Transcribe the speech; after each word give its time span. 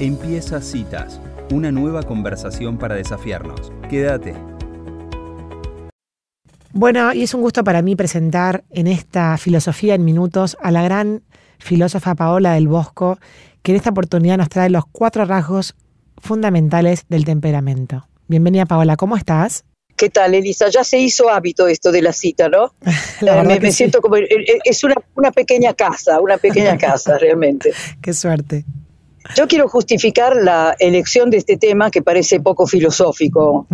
Empieza 0.00 0.60
Citas, 0.60 1.20
una 1.52 1.70
nueva 1.70 2.02
conversación 2.02 2.78
para 2.78 2.96
desafiarnos. 2.96 3.72
Quédate. 3.88 4.34
Bueno, 6.72 7.12
y 7.12 7.22
es 7.22 7.32
un 7.32 7.42
gusto 7.42 7.62
para 7.62 7.80
mí 7.80 7.94
presentar 7.94 8.64
en 8.70 8.88
esta 8.88 9.38
Filosofía 9.38 9.94
en 9.94 10.04
Minutos 10.04 10.56
a 10.60 10.72
la 10.72 10.82
gran 10.82 11.22
filósofa 11.60 12.16
Paola 12.16 12.54
del 12.54 12.66
Bosco, 12.66 13.18
que 13.62 13.70
en 13.70 13.76
esta 13.76 13.90
oportunidad 13.90 14.36
nos 14.36 14.48
trae 14.48 14.68
los 14.68 14.84
cuatro 14.90 15.24
rasgos 15.26 15.76
fundamentales 16.18 17.04
del 17.08 17.24
temperamento. 17.24 18.08
Bienvenida 18.26 18.66
Paola, 18.66 18.96
¿cómo 18.96 19.16
estás? 19.16 19.64
¿Qué 19.96 20.10
tal, 20.10 20.34
Elisa? 20.34 20.68
Ya 20.70 20.82
se 20.82 20.98
hizo 20.98 21.30
hábito 21.30 21.68
esto 21.68 21.92
de 21.92 22.02
la 22.02 22.12
cita, 22.12 22.48
¿no? 22.48 22.74
La 23.20 23.36
verdad 23.36 23.44
me, 23.48 23.54
que 23.60 23.66
me 23.66 23.70
sí. 23.70 23.76
siento 23.76 24.00
como. 24.00 24.16
eh, 24.16 24.26
eh, 24.28 24.58
Es 24.64 24.82
una, 24.82 24.96
una 25.14 25.30
pequeña 25.30 25.72
casa, 25.72 26.20
una 26.20 26.36
pequeña 26.36 26.76
casa, 26.78 27.16
realmente. 27.16 27.72
Qué 28.02 28.12
suerte. 28.12 28.64
Yo 29.36 29.48
quiero 29.48 29.68
justificar 29.68 30.36
la 30.36 30.76
elección 30.78 31.30
de 31.30 31.38
este 31.38 31.56
tema 31.56 31.90
que 31.90 32.02
parece 32.02 32.40
poco 32.40 32.66
filosófico. 32.66 33.66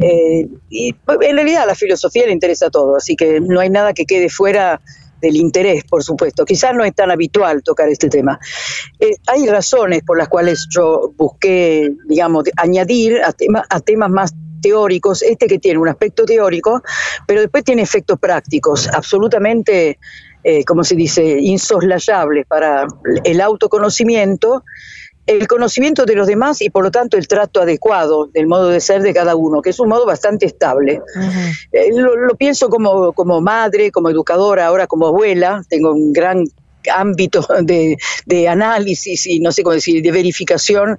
Eh, 0.00 0.48
y 0.68 0.92
pues, 0.92 1.18
en 1.22 1.36
realidad 1.36 1.62
a 1.62 1.66
la 1.66 1.74
filosofía 1.74 2.26
le 2.26 2.32
interesa 2.32 2.68
todo, 2.70 2.96
así 2.96 3.14
que 3.16 3.40
no 3.40 3.60
hay 3.60 3.70
nada 3.70 3.92
que 3.94 4.04
quede 4.06 4.28
fuera 4.28 4.80
del 5.20 5.36
interés, 5.36 5.84
por 5.84 6.02
supuesto. 6.04 6.44
Quizás 6.44 6.74
no 6.74 6.84
es 6.84 6.94
tan 6.94 7.10
habitual 7.10 7.62
tocar 7.62 7.88
este 7.88 8.08
tema. 8.08 8.38
Eh, 9.00 9.16
hay 9.26 9.46
razones 9.48 10.02
por 10.04 10.16
las 10.18 10.28
cuales 10.28 10.66
yo 10.70 11.12
busqué, 11.16 11.90
digamos, 12.06 12.44
añadir 12.56 13.20
a, 13.22 13.32
tema- 13.32 13.64
a 13.68 13.80
temas 13.80 14.10
más 14.10 14.32
teóricos, 14.60 15.22
este 15.22 15.46
que 15.46 15.58
tiene 15.58 15.78
un 15.78 15.88
aspecto 15.88 16.24
teórico, 16.24 16.82
pero 17.26 17.40
después 17.40 17.62
tiene 17.64 17.82
efectos 17.82 18.18
prácticos, 18.18 18.88
absolutamente, 18.88 19.98
eh, 20.50 20.64
como 20.64 20.82
se 20.82 20.94
dice, 20.94 21.36
insoslayables 21.38 22.46
para 22.46 22.86
el 23.22 23.38
autoconocimiento 23.42 24.64
el 25.26 25.46
conocimiento 25.46 26.06
de 26.06 26.14
los 26.14 26.26
demás 26.26 26.62
y 26.62 26.70
por 26.70 26.84
lo 26.84 26.90
tanto 26.90 27.18
el 27.18 27.28
trato 27.28 27.60
adecuado 27.60 28.28
del 28.28 28.46
modo 28.46 28.68
de 28.68 28.80
ser 28.80 29.02
de 29.02 29.12
cada 29.12 29.36
uno, 29.36 29.60
que 29.60 29.68
es 29.68 29.78
un 29.78 29.90
modo 29.90 30.06
bastante 30.06 30.46
estable. 30.46 31.02
Eh, 31.70 31.90
lo, 31.94 32.16
lo 32.16 32.34
pienso 32.34 32.70
como, 32.70 33.12
como 33.12 33.42
madre, 33.42 33.90
como 33.90 34.08
educadora, 34.08 34.68
ahora 34.68 34.86
como 34.86 35.06
abuela, 35.06 35.62
tengo 35.68 35.92
un 35.92 36.14
gran 36.14 36.46
ámbito 36.90 37.46
de, 37.62 37.96
de 38.26 38.48
análisis 38.48 39.26
y 39.26 39.40
no 39.40 39.52
sé 39.52 39.62
cómo 39.62 39.74
decir, 39.74 40.02
de 40.02 40.10
verificación 40.12 40.98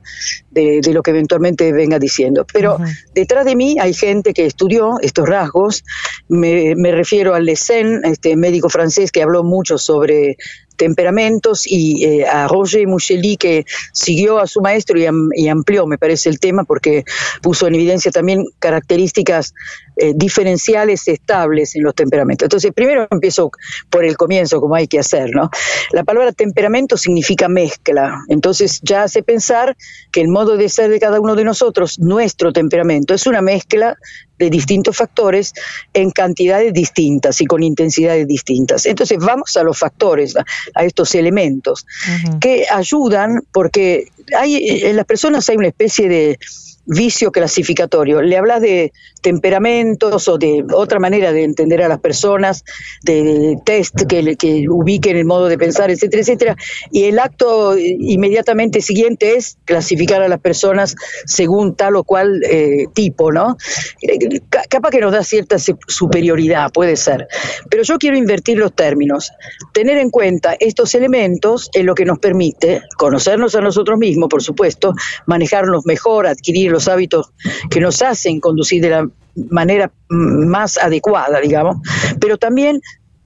de, 0.51 0.81
de 0.81 0.93
lo 0.93 1.01
que 1.03 1.11
eventualmente 1.11 1.71
venga 1.71 1.99
diciendo. 1.99 2.45
Pero 2.51 2.77
detrás 3.13 3.45
de 3.45 3.55
mí 3.55 3.77
hay 3.79 3.93
gente 3.93 4.33
que 4.33 4.45
estudió 4.45 4.95
estos 5.01 5.27
rasgos, 5.27 5.83
me, 6.27 6.75
me 6.75 6.91
refiero 6.91 7.33
a 7.35 7.39
Lessen, 7.39 8.01
este 8.05 8.35
médico 8.35 8.69
francés 8.69 9.11
que 9.11 9.21
habló 9.21 9.43
mucho 9.43 9.77
sobre 9.77 10.37
temperamentos 10.75 11.63
y 11.67 12.05
eh, 12.05 12.25
a 12.25 12.47
Roger 12.47 12.87
Mouchely 12.87 13.35
que 13.35 13.65
siguió 13.91 14.39
a 14.39 14.47
su 14.47 14.61
maestro 14.61 14.97
y, 14.97 15.05
am- 15.05 15.29
y 15.35 15.49
amplió, 15.49 15.85
me 15.85 15.97
parece, 15.97 16.29
el 16.29 16.39
tema 16.39 16.63
porque 16.63 17.03
puso 17.41 17.67
en 17.67 17.75
evidencia 17.75 18.11
también 18.11 18.45
características 18.59 19.53
eh, 20.01 20.13
diferenciales 20.15 21.07
estables 21.07 21.75
en 21.75 21.83
los 21.83 21.93
temperamentos. 21.93 22.45
Entonces, 22.45 22.71
primero 22.73 23.05
empiezo 23.11 23.51
por 23.89 24.05
el 24.05 24.15
comienzo, 24.15 24.61
como 24.61 24.75
hay 24.75 24.87
que 24.87 24.99
hacer, 24.99 25.29
¿no? 25.35 25.49
La 25.91 26.03
palabra 26.05 26.31
temperamento 26.31 26.95
significa 26.95 27.49
mezcla, 27.49 28.23
entonces 28.29 28.79
ya 28.81 29.03
hace 29.03 29.23
pensar 29.23 29.75
que 30.11 30.21
el 30.21 30.29
modo 30.29 30.55
de 30.55 30.69
ser 30.69 30.89
de 30.89 30.99
cada 30.99 31.19
uno 31.19 31.35
de 31.35 31.43
nosotros, 31.43 31.99
nuestro 31.99 32.53
temperamento, 32.53 33.13
es 33.13 33.27
una 33.27 33.41
mezcla 33.41 33.97
de 34.37 34.49
distintos 34.49 34.95
factores 34.95 35.53
en 35.93 36.11
cantidades 36.11 36.73
distintas 36.73 37.41
y 37.41 37.45
con 37.45 37.61
intensidades 37.61 38.25
distintas. 38.25 38.85
Entonces 38.85 39.17
vamos 39.19 39.57
a 39.57 39.63
los 39.63 39.77
factores, 39.77 40.37
a, 40.37 40.45
a 40.75 40.85
estos 40.85 41.13
elementos 41.13 41.85
que 42.39 42.65
ayudan 42.71 43.41
porque 43.51 44.07
hay 44.37 44.81
en 44.83 44.95
las 44.95 45.05
personas 45.05 45.47
hay 45.49 45.57
una 45.57 45.67
especie 45.67 46.09
de 46.09 46.39
vicio 46.91 47.31
clasificatorio. 47.31 48.19
Le 48.23 48.35
hablas 48.35 48.61
de 48.61 48.91
temperamentos 49.21 50.27
o 50.27 50.39
de 50.39 50.65
otra 50.73 50.97
manera 50.99 51.31
de 51.31 51.43
entender 51.43 51.83
a 51.83 51.87
las 51.87 51.99
personas, 51.99 52.63
de, 53.03 53.57
test 53.63 54.07
que, 54.07 54.35
que 54.37 54.65
ubiquen 54.67 55.15
el 55.15 55.25
modo 55.25 55.47
de 55.49 55.57
pensar, 55.59 55.91
etcétera, 55.91 56.21
etcétera. 56.21 56.55
Y 56.91 57.03
el 57.03 57.19
acto 57.19 57.75
eh, 57.75 57.95
inmediatamente 57.99 58.81
siguiente 58.81 59.35
es 59.35 59.57
clasificar 59.65 60.23
a 60.23 60.27
las 60.27 60.39
personas 60.39 60.95
según 61.25 61.75
tal 61.75 61.95
o 61.95 62.03
cual 62.03 62.41
eh, 62.49 62.85
tipo, 62.93 63.31
¿no? 63.31 63.55
Eh, 64.01 64.39
ca- 64.49 64.63
Capaz 64.67 64.89
que 64.89 64.99
nos 65.01 65.11
da 65.11 65.23
cierta 65.23 65.57
superioridad, 65.59 66.71
puede 66.71 66.95
ser. 66.95 67.27
Pero 67.69 67.83
yo 67.83 67.97
quiero 67.99 68.17
invertir 68.17 68.57
los 68.57 68.73
términos. 68.73 69.31
Tener 69.73 69.97
en 69.97 70.09
cuenta 70.09 70.55
estos 70.59 70.95
elementos 70.95 71.69
es 71.73 71.83
lo 71.83 71.93
que 71.93 72.05
nos 72.05 72.17
permite 72.17 72.81
conocernos 72.97 73.53
a 73.53 73.61
nosotros 73.61 73.99
mismos, 73.99 74.18
por 74.27 74.43
supuesto, 74.43 74.93
manejarnos 75.25 75.85
mejor, 75.85 76.27
adquirir 76.27 76.71
los 76.71 76.87
hábitos 76.87 77.31
que 77.69 77.79
nos 77.79 78.01
hacen 78.01 78.39
conducir 78.39 78.81
de 78.81 78.89
la 78.89 79.09
manera 79.49 79.91
mm, 80.09 80.47
más 80.47 80.77
adecuada, 80.77 81.39
digamos, 81.39 81.77
pero 82.19 82.37
también 82.37 82.81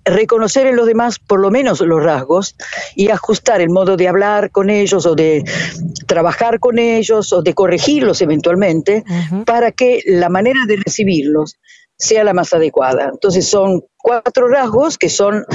reconocer 0.05 0.67
en 0.67 0.75
los 0.75 0.85
demás 0.85 1.17
por 1.19 1.39
lo 1.39 1.49
menos 1.49 1.79
los 1.79 2.03
rasgos 2.03 2.55
y 2.95 3.09
ajustar 3.09 3.61
el 3.61 3.69
modo 3.69 3.95
de 3.95 4.07
hablar 4.07 4.51
con 4.51 4.69
ellos 4.69 5.05
o 5.05 5.15
de 5.15 5.43
trabajar 6.07 6.59
con 6.59 6.77
ellos 6.77 7.31
o 7.31 7.41
de 7.41 7.53
corregirlos 7.53 8.21
eventualmente 8.21 9.05
para 9.45 9.71
que 9.71 10.01
la 10.05 10.29
manera 10.29 10.59
de 10.67 10.77
recibirlos 10.77 11.57
sea 12.03 12.23
la 12.23 12.33
más 12.33 12.53
adecuada. 12.53 13.09
Entonces 13.13 13.47
son 13.47 13.83
cuatro 13.97 14.49
rasgos 14.49 14.97
que 14.97 15.09
son 15.09 15.45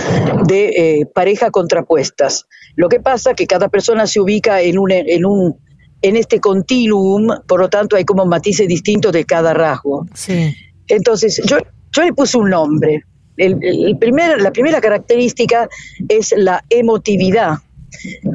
de 0.47 0.69
eh, 0.69 1.07
pareja 1.07 1.51
contrapuestas. 1.51 2.47
Lo 2.75 2.89
que 2.89 3.01
pasa 3.01 3.35
que 3.35 3.47
cada 3.47 3.69
persona 3.69 4.07
se 4.07 4.19
ubica 4.21 4.63
en 4.63 4.79
un, 4.79 4.91
en 4.91 5.27
un 5.27 5.59
en 6.01 6.17
este 6.17 6.41
continuum, 6.41 7.29
por 7.47 7.61
lo 7.61 7.69
tanto 7.69 7.97
hay 7.97 8.05
como 8.05 8.25
matices 8.25 8.67
distintos 8.67 9.13
de 9.13 9.25
cada 9.25 9.53
rasgo. 9.53 10.07
Sí. 10.15 10.55
Entonces, 10.87 11.43
yo, 11.45 11.59
yo 11.93 12.03
le 12.03 12.13
puse 12.13 12.39
un 12.39 12.51
nombre. 12.51 13.03
El, 13.37 13.59
el 13.63 13.99
primer, 13.99 14.41
la 14.41 14.51
primera 14.51 14.81
característica 14.81 15.69
es 16.09 16.33
la 16.37 16.65
emotividad, 16.71 17.59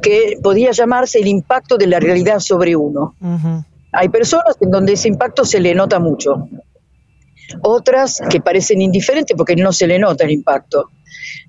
que 0.01 0.37
podría 0.43 0.71
llamarse 0.71 1.19
el 1.19 1.27
impacto 1.27 1.77
de 1.77 1.87
la 1.87 1.99
realidad 1.99 2.39
sobre 2.39 2.75
uno. 2.75 3.15
Ujú. 3.19 3.65
Hay 3.91 4.09
personas 4.09 4.55
en 4.59 4.69
donde 4.69 4.93
ese 4.93 5.07
impacto 5.07 5.45
se 5.45 5.59
le 5.59 5.73
nota 5.73 5.99
mucho. 5.99 6.47
Otras 7.61 8.21
que 8.29 8.41
parecen 8.41 8.81
indiferentes 8.81 9.35
porque 9.37 9.55
no 9.55 9.71
se 9.73 9.87
le 9.87 9.99
nota 9.99 10.23
el 10.25 10.31
impacto. 10.31 10.89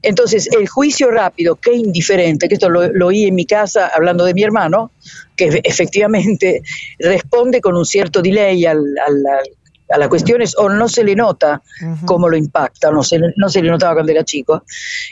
Entonces, 0.03 0.49
el 0.53 0.69
juicio 0.69 1.10
rápido, 1.10 1.56
que 1.56 1.72
indiferente, 1.75 2.49
que 2.49 2.55
esto 2.55 2.69
lo, 2.69 2.93
lo 2.93 3.06
oí 3.09 3.25
en 3.25 3.34
mi 3.34 3.47
casa 3.47 3.91
hablando 3.94 4.25
de 4.25 4.34
mi 4.34 4.43
hermano, 4.43 4.93
que 5.37 5.60
efectivamente 5.65 6.62
responde 6.99 7.60
con 7.60 7.77
un 7.77 7.87
cierto 7.87 8.21
delay 8.22 8.66
al, 8.66 8.78
al- 8.78 9.27
al- 9.27 9.50
a 9.91 9.99
las 9.99 10.09
cuestiones 10.09 10.56
o 10.56 10.71
no 10.71 10.88
se 10.88 11.05
le 11.05 11.15
nota 11.15 11.62
cómo 12.06 12.28
lo 12.28 12.38
impacta, 12.38 12.91
no 12.91 13.03
se, 13.03 13.19
no 13.37 13.49
se 13.50 13.61
le 13.62 13.69
notaba 13.71 13.93
cuando 13.94 14.12
era 14.12 14.25
chico. 14.25 14.65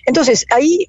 Entonces, 0.06 0.46
ahí 0.50 0.88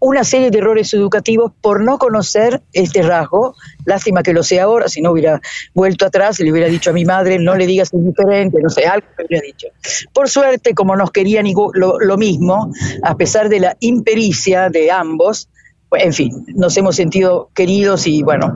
una 0.00 0.24
serie 0.24 0.50
de 0.50 0.58
errores 0.58 0.92
educativos 0.94 1.52
por 1.60 1.82
no 1.82 1.98
conocer 1.98 2.62
este 2.72 3.02
rasgo. 3.02 3.54
Lástima 3.84 4.22
que 4.22 4.32
lo 4.32 4.42
sé 4.42 4.60
ahora, 4.60 4.88
si 4.88 5.00
no 5.00 5.12
hubiera 5.12 5.40
vuelto 5.74 6.06
atrás 6.06 6.38
y 6.40 6.44
le 6.44 6.52
hubiera 6.52 6.68
dicho 6.68 6.90
a 6.90 6.92
mi 6.92 7.04
madre, 7.04 7.38
no 7.38 7.56
le 7.56 7.66
digas 7.66 7.92
indiferente, 7.92 8.58
no 8.62 8.70
sé, 8.70 8.86
algo 8.86 9.06
me 9.18 9.24
hubiera 9.24 9.44
dicho. 9.44 9.68
Por 10.12 10.28
suerte, 10.28 10.74
como 10.74 10.96
nos 10.96 11.10
querían 11.10 11.46
lo, 11.74 11.98
lo 11.98 12.16
mismo, 12.16 12.72
a 13.02 13.16
pesar 13.16 13.48
de 13.48 13.60
la 13.60 13.76
impericia 13.80 14.68
de 14.68 14.90
ambos, 14.90 15.48
en 15.92 16.12
fin, 16.12 16.44
nos 16.54 16.76
hemos 16.76 16.96
sentido 16.96 17.50
queridos 17.54 18.06
y 18.06 18.22
bueno, 18.22 18.54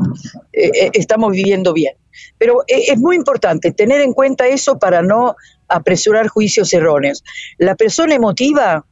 eh, 0.52 0.70
eh, 0.74 0.90
estamos 0.92 1.32
viviendo 1.32 1.72
bien. 1.72 1.94
Pero 2.36 2.62
eh, 2.66 2.84
es 2.88 2.98
muy 2.98 3.16
importante 3.16 3.72
tener 3.72 4.00
en 4.02 4.12
cuenta 4.12 4.46
eso 4.46 4.78
para 4.78 5.02
no 5.02 5.36
apresurar 5.68 6.28
juicios 6.28 6.72
erróneos. 6.74 7.24
La 7.56 7.74
persona 7.74 8.14
emotiva 8.14 8.84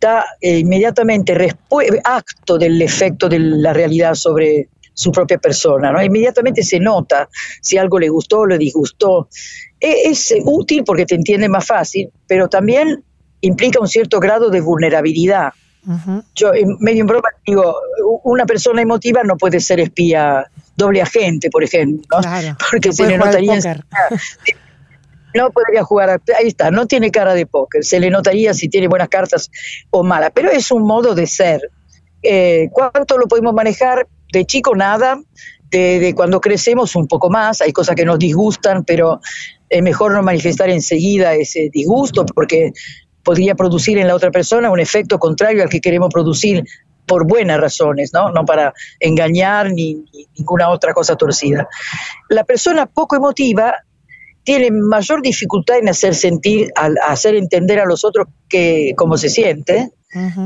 da 0.00 0.24
eh, 0.40 0.58
inmediatamente 0.58 1.36
acto 2.04 2.58
del 2.58 2.80
efecto 2.82 3.28
de 3.28 3.38
la 3.38 3.72
realidad 3.72 4.14
sobre 4.14 4.68
su 4.94 5.12
propia 5.12 5.38
persona, 5.38 5.92
¿no? 5.92 6.02
Inmediatamente 6.02 6.62
se 6.62 6.80
nota 6.80 7.28
si 7.60 7.78
algo 7.78 7.98
le 7.98 8.08
gustó 8.08 8.40
o 8.40 8.46
le 8.46 8.58
disgustó. 8.58 9.28
E- 9.78 10.10
Es, 10.10 10.34
útil 10.44 10.82
porque 10.84 11.06
te 11.06 11.14
entiende 11.14 11.48
más 11.48 11.66
fácil, 11.66 12.10
pero 12.26 12.48
también 12.48 13.04
implica 13.40 13.80
un 13.80 13.86
cierto 13.88 14.18
grado 14.18 14.50
de 14.50 14.60
vulnerabilidad. 14.60 15.52
Yo 16.34 16.52
en- 16.52 16.76
medio 16.80 17.02
en 17.02 17.06
broma 17.06 17.28
digo, 17.46 17.76
una 18.24 18.44
persona 18.44 18.82
emotiva 18.82 19.22
no 19.22 19.36
puede 19.36 19.60
ser 19.60 19.80
espía, 19.80 20.44
doble 20.76 21.00
agente, 21.00 21.48
por 21.48 21.62
ejemplo, 21.64 22.04
¿no? 22.12 22.20
Claro. 22.20 22.56
porque 22.70 22.88
No 22.88 22.94
se 22.94 23.06
le 23.06 23.18
notaría. 23.18 23.54
no 25.34 25.50
podría 25.50 25.84
jugar, 25.84 26.10
a- 26.10 26.20
ahí 26.38 26.48
está, 26.48 26.70
no 26.70 26.86
tiene 26.86 27.10
cara 27.10 27.34
de 27.34 27.46
póker, 27.46 27.84
se 27.84 28.00
le 28.00 28.10
notaría 28.10 28.54
si 28.54 28.68
tiene 28.68 28.88
buenas 28.88 29.08
cartas 29.08 29.50
o 29.90 30.02
malas, 30.02 30.30
pero 30.34 30.50
es 30.50 30.70
un 30.70 30.82
modo 30.84 31.14
de 31.14 31.26
ser. 31.26 31.70
Eh, 32.22 32.68
¿Cuánto 32.72 33.16
lo 33.18 33.26
podemos 33.28 33.54
manejar? 33.54 34.06
De 34.32 34.44
chico 34.44 34.74
nada, 34.74 35.20
de, 35.70 36.12
cuando 36.16 36.40
crecemos 36.40 36.96
un 36.96 37.06
poco 37.06 37.30
más, 37.30 37.60
hay 37.60 37.72
cosas 37.72 37.94
que 37.94 38.04
nos 38.04 38.18
disgustan, 38.18 38.84
pero 38.84 39.20
es 39.68 39.82
mejor 39.82 40.12
no 40.12 40.22
manifestar 40.22 40.70
enseguida 40.70 41.34
ese 41.34 41.68
disgusto 41.72 42.24
porque 42.26 42.72
podría 43.22 43.54
producir 43.54 43.98
en 43.98 44.06
la 44.06 44.14
otra 44.14 44.30
persona 44.30 44.70
un 44.70 44.80
efecto 44.80 45.18
contrario 45.18 45.62
al 45.62 45.68
que 45.68 45.80
queremos 45.80 46.08
producir 46.12 46.64
por 47.06 47.26
buenas 47.26 47.58
razones, 47.60 48.12
¿no? 48.12 48.30
No 48.32 48.44
para 48.44 48.72
engañar 49.00 49.70
ni, 49.72 50.04
ninguna 50.36 50.68
otra 50.70 50.92
cosa 50.92 51.16
torcida. 51.16 51.68
La 52.28 52.44
persona 52.44 52.86
poco 52.86 53.16
emotiva 53.16 53.74
tiene 54.48 54.70
mayor 54.70 55.20
dificultad 55.20 55.76
en 55.76 55.90
hacer 55.90 56.14
sentir, 56.14 56.72
hacer 57.06 57.34
entender 57.34 57.80
a 57.80 57.84
los 57.84 58.02
otros 58.02 58.28
que 58.48 58.94
cómo 58.96 59.18
se 59.18 59.28
siente. 59.28 59.90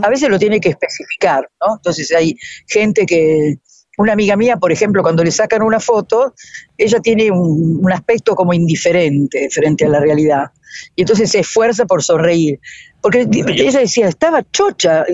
A 0.03 0.09
veces 0.09 0.29
lo 0.29 0.41
tiene 0.41 0.59
que 0.59 0.71
especificar, 0.71 1.49
¿no? 1.61 1.77
Entonces 1.77 2.13
hay 2.13 2.37
gente 2.67 3.07
que, 3.07 3.59
una 3.99 4.15
amiga 4.15 4.35
mía, 4.35 4.57
por 4.57 4.73
ejemplo, 4.73 5.05
cuando 5.05 5.23
le 5.23 5.31
sacan 5.31 5.63
una 5.63 5.79
foto, 5.79 6.35
ella 6.77 6.99
tiene 6.99 7.31
un, 7.31 7.93
aspecto 7.93 8.35
como 8.35 8.53
indiferente 8.53 9.49
frente 9.51 9.85
a 9.85 9.89
la 9.89 10.01
realidad. 10.01 10.47
Y 10.97 11.03
entonces 11.03 11.31
se 11.31 11.39
esfuerza 11.39 11.87
por 11.87 12.03
sonreír. 12.03 12.59
Porque 13.01 13.29
ella 13.31 13.79
decía, 13.79 14.09
estaba 14.09 14.43
chocha. 14.51 15.05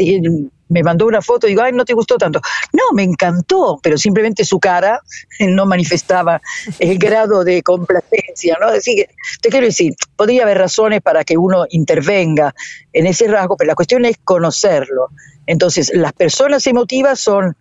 Me 0.68 0.82
mandó 0.82 1.06
una 1.06 1.22
foto 1.22 1.46
y 1.46 1.50
digo, 1.50 1.62
ay, 1.62 1.72
no 1.72 1.84
te 1.84 1.94
gustó 1.94 2.16
tanto. 2.18 2.40
No, 2.72 2.82
me 2.94 3.02
encantó, 3.02 3.78
pero 3.82 3.96
simplemente 3.98 4.44
su 4.44 4.60
cara 4.60 5.00
no 5.40 5.66
manifestaba 5.66 6.40
el 6.78 6.98
grado 6.98 7.44
de 7.44 7.62
complacencia, 7.62 8.56
¿no? 8.60 8.68
Así 8.68 8.96
que, 8.96 9.08
te 9.40 9.48
quiero 9.48 9.66
decir, 9.66 9.94
podría 10.16 10.42
haber 10.42 10.58
razones 10.58 11.00
para 11.00 11.24
que 11.24 11.36
uno 11.36 11.66
intervenga 11.70 12.54
en 12.92 13.06
ese 13.06 13.28
rasgo, 13.28 13.56
pero 13.56 13.68
la 13.68 13.74
cuestión 13.74 14.04
es 14.04 14.16
conocerlo. 14.22 15.08
Entonces, 15.46 15.90
las 15.94 16.12
personas 16.12 16.66
emotivas 16.66 17.20
son 17.20 17.56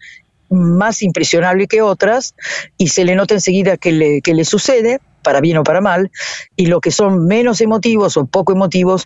más 0.50 1.02
impresionable 1.02 1.68
que 1.68 1.82
otras 1.82 2.36
y 2.78 2.90
se 2.90 3.06
le 3.06 3.16
nota 3.16 3.34
enseguida 3.34 3.78
que 3.78 3.92
le, 3.92 4.22
que 4.22 4.34
le 4.34 4.46
sucede, 4.46 5.00
para 5.28 5.42
bien 5.42 5.58
o 5.58 5.64
para 5.66 5.82
mal, 5.82 6.10
y 6.56 6.68
lo 6.68 6.80
que 6.80 6.90
son 6.90 7.28
menos 7.28 7.60
emotivos 7.60 8.16
o 8.16 8.28
poco 8.28 8.54
emotivos, 8.54 9.06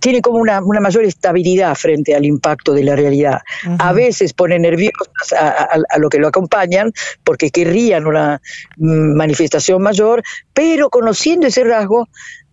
tiene 0.00 0.20
como 0.20 0.38
una, 0.38 0.60
mayor 0.60 1.04
estabilidad 1.04 1.76
frente 1.76 2.16
al 2.16 2.24
impacto 2.24 2.72
de 2.72 2.82
la 2.82 2.96
realidad. 2.96 3.38
A 3.78 3.92
veces 3.92 4.32
pone 4.32 4.58
nerviosos 4.58 5.32
a, 5.38 5.68
a, 5.88 5.98
lo 5.98 6.08
que 6.08 6.18
lo 6.18 6.26
acompañan 6.26 6.92
porque 7.22 7.50
querrían 7.52 8.08
una 8.08 8.42
mm, 8.78 9.14
manifestación 9.14 9.80
mayor, 9.80 10.24
pero 10.52 10.90
conociendo 10.90 11.46
ese 11.46 11.62
rasgo, 11.62 12.08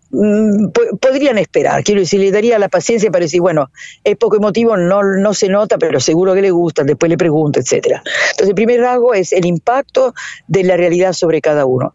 podrían 0.10 1.38
esperar, 1.38 1.84
quiero 1.84 2.02
decir, 2.02 2.20
le 2.20 2.32
daría 2.32 2.58
la 2.60 2.70
paciencia 2.70 3.12
para 3.12 3.24
decir, 3.24 3.42
bueno, 3.42 3.72
es 4.04 4.16
poco 4.16 4.38
emotivo, 4.38 4.78
no, 4.78 5.04
no 5.04 5.34
se 5.34 5.50
nota, 5.50 5.78
pero 5.78 6.00
seguro 6.00 6.34
que 6.34 6.42
le 6.42 6.52
gusta, 6.52 6.84
después 6.84 7.10
le 7.10 7.18
pregunto, 7.18 7.60
etcétera. 7.60 8.02
Entonces, 8.06 8.50
el 8.50 8.56
primer 8.56 8.80
rasgo 8.82 9.14
es 9.14 9.34
el 9.34 9.46
impacto 9.46 10.14
de 10.48 10.64
la 10.64 10.78
realidad 10.78 11.14
sobre 11.14 11.42
cada 11.42 11.66
uno. 11.66 11.94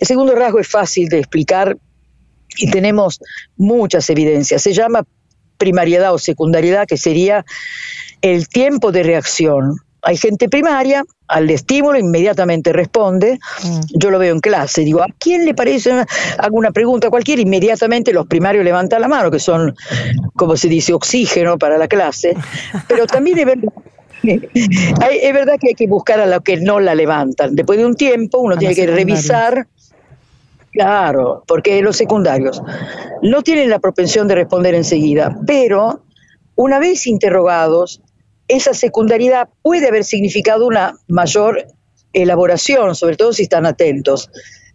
El 0.00 0.06
segundo 0.06 0.34
rasgo 0.34 0.58
es 0.58 0.68
fácil 0.68 1.08
de 1.08 1.18
explicar 1.18 1.78
y 2.58 2.70
tenemos 2.70 3.20
muchas 3.56 4.10
evidencias. 4.10 4.62
Se 4.62 4.72
llama 4.72 5.04
primariedad 5.56 6.12
o 6.12 6.18
secundariedad, 6.18 6.86
que 6.86 6.96
sería 6.96 7.44
el 8.22 8.48
tiempo 8.48 8.92
de 8.92 9.02
reacción 9.02 9.76
hay 10.06 10.16
gente 10.16 10.48
primaria, 10.48 11.04
al 11.26 11.50
estímulo 11.50 11.98
inmediatamente 11.98 12.72
responde. 12.72 13.40
Mm. 13.64 13.80
Yo 13.98 14.10
lo 14.10 14.20
veo 14.20 14.32
en 14.32 14.38
clase, 14.38 14.82
digo, 14.82 15.02
¿a 15.02 15.08
quién 15.18 15.44
le 15.44 15.52
parece? 15.52 16.04
Hago 16.38 16.56
una 16.56 16.70
pregunta 16.70 17.10
cualquiera, 17.10 17.42
inmediatamente 17.42 18.12
los 18.12 18.28
primarios 18.28 18.64
levantan 18.64 19.00
la 19.00 19.08
mano, 19.08 19.32
que 19.32 19.40
son, 19.40 19.74
como 20.36 20.56
se 20.56 20.68
dice, 20.68 20.92
oxígeno 20.92 21.58
para 21.58 21.76
la 21.76 21.88
clase. 21.88 22.36
Pero 22.86 23.06
también 23.08 23.40
es 23.40 23.46
verdad, 23.46 23.72
es 24.22 25.32
verdad 25.32 25.54
que 25.60 25.70
hay 25.70 25.74
que 25.74 25.88
buscar 25.88 26.20
a 26.20 26.26
los 26.26 26.40
que 26.42 26.58
no 26.58 26.78
la 26.78 26.94
levantan. 26.94 27.56
Después 27.56 27.76
de 27.76 27.84
un 27.84 27.96
tiempo 27.96 28.38
uno 28.38 28.56
tiene 28.56 28.76
que 28.76 28.86
revisar. 28.86 29.66
Claro, 30.70 31.42
porque 31.48 31.82
los 31.82 31.96
secundarios 31.96 32.62
no 33.22 33.42
tienen 33.42 33.70
la 33.70 33.80
propensión 33.80 34.28
de 34.28 34.36
responder 34.36 34.74
enseguida, 34.74 35.36
pero 35.46 36.02
una 36.54 36.78
vez 36.78 37.06
interrogados, 37.08 38.02
esa 38.48 38.74
secundariedad 38.74 39.48
puede 39.62 39.88
haber 39.88 40.04
significado 40.04 40.66
una 40.66 40.96
mayor 41.08 41.66
elaboración, 42.12 42.94
sobre 42.94 43.16
todo 43.16 43.32
si 43.32 43.44
están 43.44 43.66
atentos. 43.66 44.30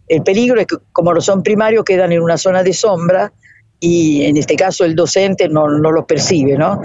El 0.08 0.22
peligro 0.22 0.60
es 0.60 0.66
que 0.66 0.76
como 0.92 1.14
no 1.14 1.20
son 1.20 1.42
primarios 1.42 1.84
quedan 1.84 2.12
en 2.12 2.22
una 2.22 2.36
zona 2.36 2.62
de 2.62 2.72
sombra 2.72 3.32
y 3.80 4.24
en 4.24 4.36
este 4.36 4.54
caso 4.54 4.84
el 4.84 4.94
docente 4.94 5.48
no, 5.48 5.68
no 5.68 5.90
lo 5.90 6.06
percibe, 6.06 6.56
¿no? 6.56 6.80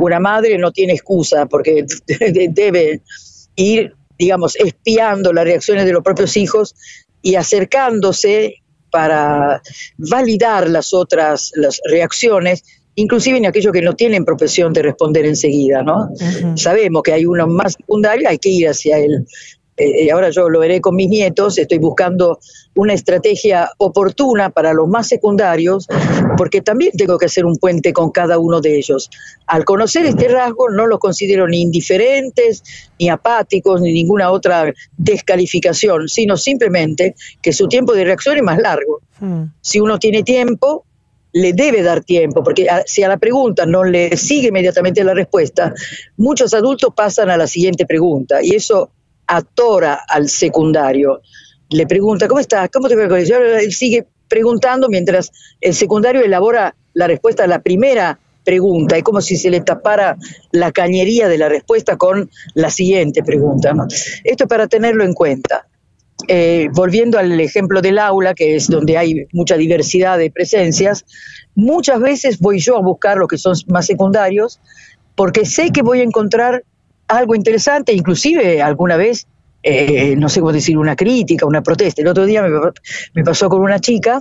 Una 0.00 0.20
madre 0.20 0.56
no 0.58 0.72
tiene 0.72 0.94
excusa 0.94 1.46
porque 1.46 1.84
debe 2.50 3.02
ir, 3.56 3.94
digamos, 4.18 4.56
espiando 4.56 5.32
las 5.32 5.44
reacciones 5.44 5.84
de 5.84 5.92
los 5.92 6.02
propios 6.02 6.36
hijos 6.36 6.74
y 7.20 7.34
acercándose 7.34 8.62
para 8.90 9.60
validar 9.98 10.70
las 10.70 10.94
otras 10.94 11.52
las 11.54 11.80
reacciones 11.84 12.64
inclusive 12.98 13.38
en 13.38 13.46
aquellos 13.46 13.72
que 13.72 13.80
no 13.80 13.94
tienen 13.94 14.24
profesión 14.24 14.72
de 14.72 14.82
responder 14.82 15.24
enseguida, 15.24 15.84
¿no? 15.84 16.08
Sabemos 16.56 17.02
que 17.04 17.12
hay 17.12 17.26
uno 17.26 17.46
más 17.46 17.74
secundario, 17.74 18.28
hay 18.28 18.38
que 18.38 18.48
ir 18.48 18.68
hacia 18.68 18.98
él. 18.98 19.24
Eh, 19.76 20.06
eh, 20.06 20.10
ahora 20.10 20.30
yo 20.30 20.48
lo 20.48 20.58
veré 20.58 20.80
con 20.80 20.96
mis 20.96 21.08
nietos, 21.08 21.56
estoy 21.58 21.78
buscando 21.78 22.40
una 22.74 22.94
estrategia 22.94 23.70
oportuna 23.78 24.50
para 24.50 24.72
los 24.72 24.88
más 24.88 25.06
secundarios, 25.06 25.86
porque 26.36 26.60
también 26.60 26.90
tengo 26.98 27.18
que 27.18 27.26
hacer 27.26 27.46
un 27.46 27.56
puente 27.56 27.92
con 27.92 28.10
cada 28.10 28.36
uno 28.38 28.60
de 28.60 28.76
ellos. 28.76 29.08
Al 29.46 29.64
conocer 29.64 30.04
este 30.04 30.26
rasgo, 30.26 30.68
no 30.68 30.88
los 30.88 30.98
considero 30.98 31.46
ni 31.46 31.60
indiferentes, 31.62 32.64
ni 32.98 33.08
apáticos, 33.08 33.80
ni 33.80 33.92
ninguna 33.92 34.32
otra 34.32 34.72
descalificación, 34.96 36.08
sino 36.08 36.36
simplemente 36.36 37.14
que 37.40 37.52
su 37.52 37.68
tiempo 37.68 37.92
de 37.92 38.02
reacción 38.02 38.38
es 38.38 38.42
más 38.42 38.58
largo. 38.58 39.02
Hmm. 39.20 39.44
Si 39.60 39.78
uno 39.78 40.00
tiene 40.00 40.24
tiempo, 40.24 40.84
le 41.32 41.52
debe 41.52 41.82
dar 41.82 42.02
tiempo, 42.02 42.42
porque 42.42 42.66
si 42.86 43.02
a 43.02 43.08
la 43.08 43.16
pregunta 43.16 43.66
no 43.66 43.84
le 43.84 44.16
sigue 44.16 44.48
inmediatamente 44.48 45.04
la 45.04 45.14
respuesta, 45.14 45.74
muchos 46.16 46.54
adultos 46.54 46.92
pasan 46.94 47.30
a 47.30 47.36
la 47.36 47.46
siguiente 47.46 47.86
pregunta 47.86 48.42
y 48.42 48.54
eso 48.54 48.90
atora 49.26 50.04
al 50.08 50.28
secundario. 50.28 51.20
Le 51.70 51.86
pregunta, 51.86 52.28
¿cómo 52.28 52.40
estás? 52.40 52.70
¿Cómo 52.72 52.88
te 52.88 52.96
va 52.96 53.18
el 53.18 53.32
Él 53.32 53.72
sigue 53.72 54.06
preguntando 54.26 54.88
mientras 54.88 55.32
el 55.60 55.74
secundario 55.74 56.22
elabora 56.22 56.74
la 56.94 57.06
respuesta 57.06 57.44
a 57.44 57.46
la 57.46 57.60
primera 57.60 58.18
pregunta. 58.44 58.96
Es 58.96 59.02
como 59.02 59.20
si 59.20 59.36
se 59.36 59.50
le 59.50 59.60
tapara 59.60 60.16
la 60.52 60.72
cañería 60.72 61.28
de 61.28 61.38
la 61.38 61.48
respuesta 61.48 61.96
con 61.96 62.30
la 62.54 62.70
siguiente 62.70 63.22
pregunta. 63.22 63.74
Esto 64.24 64.44
es 64.44 64.48
para 64.48 64.66
tenerlo 64.66 65.04
en 65.04 65.12
cuenta. 65.12 65.66
Eh, 66.26 66.68
volviendo 66.72 67.18
al 67.18 67.40
ejemplo 67.40 67.80
del 67.80 67.98
aula, 67.98 68.34
que 68.34 68.56
es 68.56 68.66
donde 68.66 68.98
hay 68.98 69.26
mucha 69.32 69.56
diversidad 69.56 70.18
de 70.18 70.30
presencias, 70.30 71.04
muchas 71.54 72.00
veces 72.00 72.40
voy 72.40 72.58
yo 72.58 72.76
a 72.76 72.82
buscar 72.82 73.18
los 73.18 73.28
que 73.28 73.38
son 73.38 73.54
más 73.68 73.86
secundarios, 73.86 74.60
porque 75.14 75.46
sé 75.46 75.70
que 75.70 75.82
voy 75.82 76.00
a 76.00 76.02
encontrar 76.02 76.64
algo 77.06 77.34
interesante, 77.34 77.92
inclusive 77.92 78.60
alguna 78.60 78.96
vez, 78.96 79.28
eh, 79.62 80.16
no 80.16 80.28
sé 80.28 80.40
cómo 80.40 80.52
decir, 80.52 80.76
una 80.76 80.96
crítica, 80.96 81.46
una 81.46 81.62
protesta. 81.62 82.02
El 82.02 82.08
otro 82.08 82.26
día 82.26 82.44
me 83.14 83.24
pasó 83.24 83.48
con 83.48 83.62
una 83.62 83.78
chica 83.78 84.20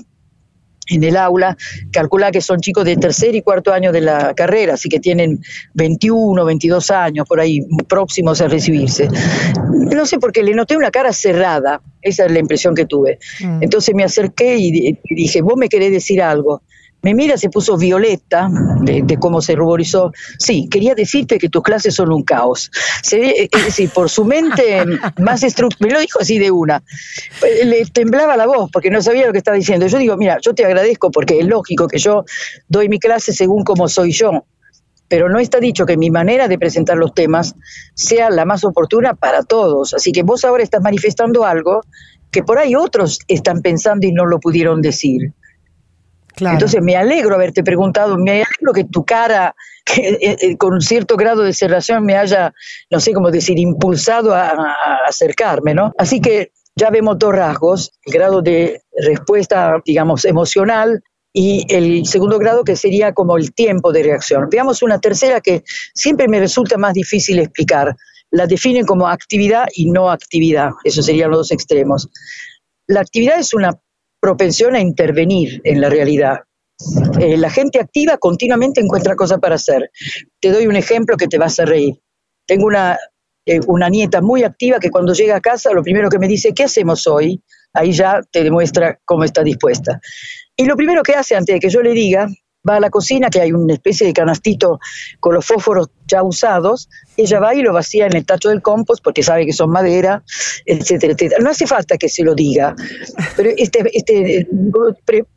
en 0.90 1.04
el 1.04 1.18
aula, 1.18 1.58
calcula 1.92 2.32
que 2.32 2.42
son 2.42 2.60
chicos 2.60 2.86
de 2.86 2.98
tercer 2.98 3.36
y 3.36 3.42
cuarto 3.42 3.74
año 3.74 3.92
de 3.92 4.02
la 4.02 4.34
carrera, 4.34 4.76
así 4.76 4.90
que 4.90 5.00
tienen 5.00 5.42
21, 5.74 6.46
22 6.46 6.92
años 6.92 7.28
por 7.28 7.40
ahí, 7.40 7.62
próximos 7.88 8.42
a 8.42 8.48
recibirse. 8.48 9.10
No 9.72 10.06
sé 10.06 10.20
por 10.20 10.32
qué 10.32 10.44
le 10.44 10.54
noté 10.54 10.78
una 10.78 10.92
cara 10.92 11.14
cerrada, 11.14 11.82
esa 12.02 12.26
es 12.26 12.32
la 12.32 12.40
impresión 12.40 12.76
que 12.76 12.86
tuve. 12.86 13.20
Mm. 13.40 13.64
Entonces 13.64 13.94
me 13.96 14.04
acerqué 14.04 14.58
y 14.58 14.98
dije, 15.10 15.42
vos 15.42 15.56
me 15.58 15.70
querés 15.70 15.92
decir 15.92 16.22
algo. 16.22 16.62
Me 17.04 17.14
mira, 17.14 17.38
se 17.38 17.50
puso 17.50 17.78
violeta 17.78 18.50
de, 18.82 19.18
cómo 19.20 19.42
se 19.42 19.56
ruborizó. 19.56 20.12
Sí, 20.40 20.68
quería 20.70 20.96
decirte 20.96 21.38
que 21.38 21.48
tus 21.48 21.62
clases 21.62 21.94
son 21.96 22.12
un 22.12 22.24
caos. 22.24 22.72
Se, 23.04 23.44
es 23.44 23.66
decir, 23.66 23.90
por 23.92 24.10
su 24.10 24.26
mente 24.26 24.84
más 25.20 25.44
estructurada, 25.44 25.88
me 25.88 25.94
lo 25.94 26.00
dijo 26.02 26.20
así 26.20 26.40
de 26.40 26.52
una. 26.52 26.84
Le 27.64 27.86
temblaba 27.86 28.36
la 28.36 28.48
voz 28.48 28.72
porque 28.72 28.90
no 28.90 29.02
sabía 29.02 29.28
lo 29.28 29.32
que 29.32 29.38
estaba 29.38 29.56
diciendo. 29.56 29.88
Yo 29.88 30.00
digo, 30.00 30.18
mira, 30.18 30.40
yo 30.42 30.54
te 30.54 30.66
agradezco 30.66 31.12
porque 31.12 31.40
es 31.40 31.46
lógico 31.46 31.88
que 31.88 32.00
yo 32.00 32.26
doy 32.68 32.90
mi 32.90 33.00
clase 33.00 33.32
según 33.32 33.64
como 33.64 33.88
soy 33.88 34.12
yo. 34.12 34.46
Pero 35.08 35.30
no 35.30 35.40
está 35.40 35.60
dicho 35.60 35.86
que 35.86 35.96
mi 35.96 36.10
manera 36.10 36.48
de 36.48 36.58
presentar 36.58 36.98
los 36.98 37.14
temas 37.14 37.56
sea 37.94 38.30
la 38.30 38.44
más 38.44 38.66
oportuna 38.66 39.14
para 39.14 39.44
todos. 39.44 39.94
Así 39.94 40.12
que 40.12 40.24
vos 40.24 40.44
ahora 40.44 40.64
estás 40.64 40.82
manifestando 40.82 41.46
algo 41.46 41.82
que 42.32 42.44
por 42.44 42.58
ahí 42.58 42.76
otros 42.76 43.20
están 43.28 43.62
pensando 43.62 44.06
y 44.06 44.12
no 44.12 44.26
lo 44.26 44.40
pudieron 44.40 44.82
decir. 44.82 45.34
Entonces 46.40 46.82
me 46.82 46.96
alegro 46.96 47.36
haberte 47.36 47.64
preguntado, 47.64 48.18
me 48.18 48.32
alegro 48.32 48.74
que 48.74 48.84
tu 48.84 49.04
cara 49.04 49.56
eh, 49.98 50.38
eh, 50.42 50.58
con 50.58 50.74
un 50.74 50.82
cierto 50.82 51.16
grado 51.16 51.44
de 51.44 51.54
cerración 51.54 52.06
me 52.06 52.16
haya, 52.16 52.54
no 52.90 53.00
sé 53.00 53.14
cómo 53.14 53.32
decir, 53.32 53.58
impulsado 53.58 54.34
a, 54.34 54.54
acercarme, 55.08 55.74
¿no? 55.74 55.94
Así 55.98 56.20
que 56.20 56.52
ya 56.76 56.90
vemos 56.90 57.18
dos 57.18 57.34
rasgos, 57.34 57.92
el 58.06 58.14
grado 58.14 58.42
de 58.42 58.82
respuesta, 58.96 59.82
digamos, 59.86 60.26
emocional 60.26 61.02
y 61.34 61.66
el 61.70 62.06
segundo 62.06 62.38
grado 62.38 62.64
que 62.64 62.76
sería 62.76 63.14
como 63.14 63.38
el 63.38 63.54
tiempo 63.54 63.92
de 63.92 64.04
reacción. 64.04 64.48
Veamos 64.50 64.84
una 64.84 65.00
tercera 65.00 65.42
que 65.42 65.64
siempre 65.94 66.28
me 66.28 66.40
resulta 66.40 66.78
más 66.78 66.94
difícil 66.94 67.40
explicar. 67.40 67.96
La 68.30 68.46
definen 68.46 68.86
como 68.86 69.08
actividad 69.08 69.68
y 69.74 69.90
no 69.90 70.12
actividad. 70.12 70.72
Esos 70.84 71.06
serían 71.06 71.30
los 71.32 71.40
dos 71.40 71.52
extremos. 71.52 72.10
La 72.88 73.02
actividad 73.02 73.40
es 73.40 73.54
una 73.54 73.80
propensión 74.20 74.76
a 74.76 74.80
intervenir 74.80 75.62
en 75.64 75.82
la 75.82 75.90
realidad. 75.90 76.40
Eh, 77.20 77.38
la 77.38 77.50
gente 77.50 77.80
activa 77.80 78.18
continuamente 78.18 78.82
encuentra 78.82 79.16
cosas 79.16 79.40
para 79.40 79.56
hacer. 79.56 79.90
Te 80.40 80.52
doy 80.52 80.68
un 80.68 80.76
ejemplo 80.76 81.18
que 81.18 81.28
te 81.28 81.38
vas 81.38 81.60
a 81.60 81.66
reír. 81.66 81.96
tengo 82.46 82.66
una, 82.66 82.98
eh, 83.46 83.60
una 83.68 83.90
nieta 83.90 84.22
muy 84.22 84.44
activa 84.44 84.80
que 84.80 84.90
cuando 84.90 85.14
llega 85.14 85.36
a 85.36 85.42
casa 85.42 85.74
lo 85.74 85.84
primero 85.84 86.10
que 86.10 86.20
me 86.20 86.28
dice, 86.28 86.54
¿qué 86.54 86.64
hacemos 86.64 87.08
hoy? 87.08 87.42
Ahí 87.74 87.92
ya 87.92 88.22
te 88.32 88.44
demuestra 88.44 89.00
cómo 89.06 89.24
está 89.24 89.44
dispuesta. 89.44 90.00
Y 90.56 90.66
lo 90.66 90.76
primero 90.76 91.04
que 91.04 91.14
hace 91.14 91.36
antes 91.36 91.56
de 91.56 91.60
que 91.60 91.70
yo 91.70 91.82
le 91.82 91.92
diga 91.92 92.28
va 92.68 92.76
a 92.76 92.80
la 92.80 92.90
cocina, 92.90 93.30
que 93.30 93.42
hay 93.42 93.52
una 93.52 93.74
especie 93.74 94.08
de 94.08 94.14
canastito 94.14 94.80
con 95.20 95.34
los 95.34 95.46
fósforos 95.46 95.90
ya 96.08 96.24
usados, 96.24 96.90
ella 97.18 97.40
va 97.40 97.54
y 97.54 97.62
lo 97.62 97.74
vacía 97.74 98.06
en 98.06 98.16
el 98.16 98.26
tacho 98.26 98.50
del 98.50 98.62
compost 98.62 99.04
porque 99.04 99.24
sabe 99.24 99.46
que 99.46 99.54
son 99.54 99.70
madera, 99.70 100.24
etcétera, 100.66 101.14
etcétera. 101.14 101.44
No 101.44 101.50
hace 101.50 101.68
falta 101.68 101.98
que 101.98 102.10
se 102.10 102.24
lo 102.24 102.34
diga, 102.34 102.76
pero 103.36 103.50
este, 103.58 103.84
este 103.94 104.48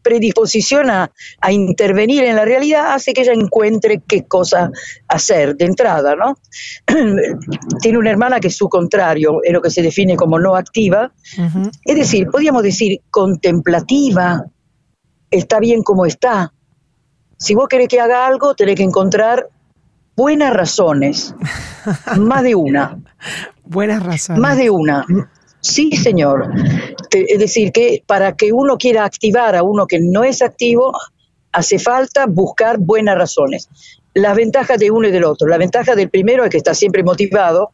predisposición 0.02 0.90
a, 0.90 1.10
a, 1.40 1.52
intervenir 1.52 2.24
en 2.24 2.36
la 2.36 2.44
realidad 2.44 2.94
hace 2.94 3.12
que 3.12 3.22
ella 3.22 3.32
encuentre 3.32 4.02
qué 4.06 4.26
cosa 4.26 4.70
hacer 5.08 5.56
de 5.56 5.64
entrada, 5.64 6.14
¿no? 6.14 6.38
Tiene 7.80 7.98
una 7.98 8.10
hermana 8.10 8.40
que 8.40 8.48
es 8.48 8.56
su 8.56 8.68
contrario, 8.68 9.40
es 9.42 9.52
lo 9.52 9.60
que 9.60 9.70
se 9.70 9.82
define 9.82 10.16
como 10.16 10.38
no 10.38 10.56
activa, 10.56 11.12
es 11.84 11.96
decir, 11.96 12.28
podríamos 12.28 12.62
decir 12.62 13.00
contemplativa, 13.10 14.44
está 15.30 15.60
bien 15.60 15.82
como 15.82 16.06
está, 16.06 16.52
si 17.40 17.54
vos 17.54 17.68
querés 17.68 17.88
que 17.88 17.98
haga 17.98 18.26
algo, 18.26 18.54
tenés 18.54 18.76
que 18.76 18.82
encontrar 18.82 19.48
buenas 20.14 20.52
razones, 20.52 21.34
más 22.18 22.42
de 22.42 22.54
una. 22.54 22.98
Buenas 23.64 24.02
razones. 24.02 24.40
Más 24.40 24.58
de 24.58 24.68
una. 24.68 25.06
Sí, 25.60 25.92
señor. 25.92 26.52
Es 27.10 27.38
decir, 27.38 27.72
que 27.72 28.02
para 28.06 28.36
que 28.36 28.52
uno 28.52 28.76
quiera 28.76 29.04
activar 29.04 29.56
a 29.56 29.62
uno 29.62 29.86
que 29.86 30.00
no 30.00 30.22
es 30.22 30.42
activo, 30.42 30.92
hace 31.50 31.78
falta 31.78 32.26
buscar 32.26 32.78
buenas 32.78 33.16
razones. 33.16 33.70
Las 34.12 34.36
ventajas 34.36 34.78
de 34.78 34.90
uno 34.90 35.08
y 35.08 35.10
del 35.10 35.24
otro. 35.24 35.48
La 35.48 35.56
ventaja 35.56 35.94
del 35.94 36.10
primero 36.10 36.44
es 36.44 36.50
que 36.50 36.58
está 36.58 36.74
siempre 36.74 37.02
motivado. 37.02 37.70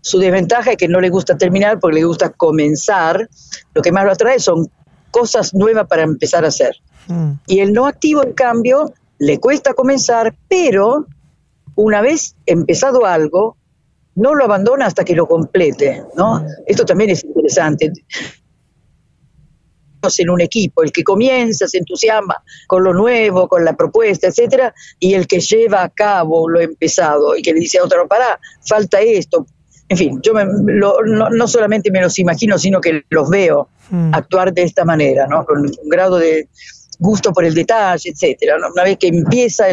Su 0.00 0.18
desventaja 0.18 0.72
es 0.72 0.76
que 0.78 0.88
no 0.88 1.00
le 1.00 1.10
gusta 1.10 1.36
terminar 1.36 1.80
porque 1.80 1.96
le 1.96 2.04
gusta 2.04 2.30
comenzar. 2.30 3.28
Lo 3.74 3.82
que 3.82 3.92
más 3.92 4.04
lo 4.04 4.12
atrae 4.12 4.40
son 4.40 4.70
cosas 5.10 5.52
nuevas 5.52 5.86
para 5.86 6.02
empezar 6.02 6.46
a 6.46 6.48
hacer. 6.48 6.76
Mm. 7.08 7.32
Y 7.46 7.60
el 7.60 7.74
no 7.74 7.86
activo, 7.86 8.24
en 8.24 8.32
cambio, 8.32 8.94
le 9.22 9.38
cuesta 9.38 9.72
comenzar, 9.72 10.34
pero 10.48 11.06
una 11.76 12.00
vez 12.00 12.34
empezado 12.44 13.06
algo, 13.06 13.56
no 14.16 14.34
lo 14.34 14.44
abandona 14.44 14.86
hasta 14.86 15.04
que 15.04 15.14
lo 15.14 15.28
complete, 15.28 16.02
¿no? 16.16 16.44
Esto 16.66 16.84
también 16.84 17.10
es 17.10 17.22
interesante. 17.22 17.92
En 20.18 20.30
un 20.30 20.40
equipo, 20.40 20.82
el 20.82 20.90
que 20.90 21.04
comienza, 21.04 21.68
se 21.68 21.78
entusiasma 21.78 22.42
con 22.66 22.82
lo 22.82 22.92
nuevo, 22.92 23.46
con 23.46 23.64
la 23.64 23.76
propuesta, 23.76 24.26
etcétera, 24.26 24.74
y 24.98 25.14
el 25.14 25.28
que 25.28 25.38
lleva 25.38 25.84
a 25.84 25.88
cabo 25.88 26.48
lo 26.48 26.60
empezado 26.60 27.36
y 27.36 27.42
que 27.42 27.54
le 27.54 27.60
dice 27.60 27.78
a 27.78 27.84
otro, 27.84 28.08
pará, 28.08 28.40
falta 28.66 29.00
esto. 29.00 29.46
En 29.88 29.96
fin, 29.96 30.20
yo 30.20 30.32
no, 30.34 31.46
solamente 31.46 31.92
me 31.92 32.00
los 32.00 32.18
imagino, 32.18 32.58
sino 32.58 32.80
que 32.80 33.04
los 33.10 33.30
veo 33.30 33.68
mm. 33.90 34.12
actuar 34.14 34.52
de 34.52 34.64
esta 34.64 34.84
manera, 34.84 35.28
¿no? 35.28 35.44
Con 35.44 35.60
un 35.60 35.88
grado 35.88 36.18
de, 36.18 36.48
gusto 37.02 37.32
por 37.32 37.44
el 37.44 37.54
detalle, 37.54 38.10
etcétera. 38.10 38.56
Una 38.56 38.84
vez 38.84 38.96
que 38.96 39.08
empieza 39.08 39.66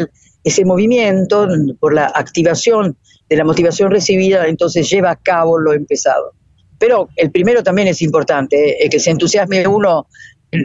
ese 0.44 0.66
movimiento 0.66 1.48
por 1.80 1.94
la 1.94 2.06
activación 2.08 2.98
de 3.30 3.36
la 3.36 3.44
motivación 3.44 3.92
recibida, 3.92 4.48
entonces 4.48 4.90
lleva 4.90 5.12
a 5.12 5.16
cabo 5.16 5.60
lo 5.60 5.74
empezado. 5.74 6.34
Pero 6.80 7.10
el 7.16 7.30
primero 7.30 7.62
también 7.62 7.88
es 7.90 8.02
importante, 8.02 8.84
¿eh? 8.84 8.90
que 8.90 9.00
se 9.00 9.12
entusiasme 9.12 9.68
uno 9.68 10.08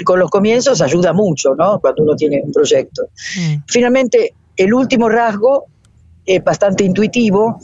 con 0.05 0.19
los 0.19 0.31
comienzos 0.31 0.81
ayuda 0.81 1.13
mucho, 1.13 1.55
¿no? 1.55 1.79
Cuando 1.79 2.05
uno 2.05 2.17
tiene 2.17 2.41
un 2.43 2.53
proyecto. 2.53 3.09
Mm. 3.39 3.57
Finalmente, 3.69 4.33
el 4.57 4.73
último 4.73 5.11
rasgo 5.11 5.67
es 6.25 6.43
bastante 6.43 6.85
intuitivo, 6.85 7.59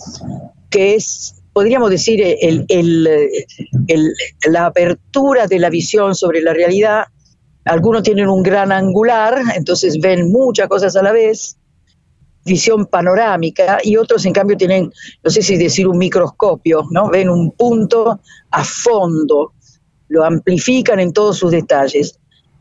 que 0.68 0.96
es, 0.96 1.36
podríamos 1.52 1.88
decir, 1.88 2.22
la 4.46 4.66
apertura 4.66 5.46
de 5.46 5.58
la 5.58 5.70
visión 5.70 6.14
sobre 6.14 6.42
la 6.42 6.52
realidad 6.52 7.04
algunos 7.64 8.02
tienen 8.02 8.28
un 8.28 8.42
gran 8.42 8.72
angular, 8.72 9.40
entonces 9.54 9.98
ven 10.00 10.30
muchas 10.30 10.68
cosas 10.68 10.96
a 10.96 11.02
la 11.02 11.12
vez, 11.12 11.56
visión 12.44 12.86
panorámica, 12.86 13.78
y 13.82 13.96
otros 13.96 14.24
en 14.24 14.32
cambio 14.32 14.56
tienen, 14.56 14.90
no 15.22 15.30
sé 15.30 15.42
si 15.42 15.56
decir 15.56 15.86
un 15.86 15.98
microscopio, 15.98 16.84
¿no? 16.90 17.10
Ven 17.10 17.28
un 17.28 17.52
punto 17.52 18.20
a 18.50 18.64
fondo, 18.64 19.52
lo 20.08 20.24
amplifican 20.24 21.00
en 21.00 21.12
todos 21.12 21.38
sus 21.38 21.50
detalles. 21.50 22.18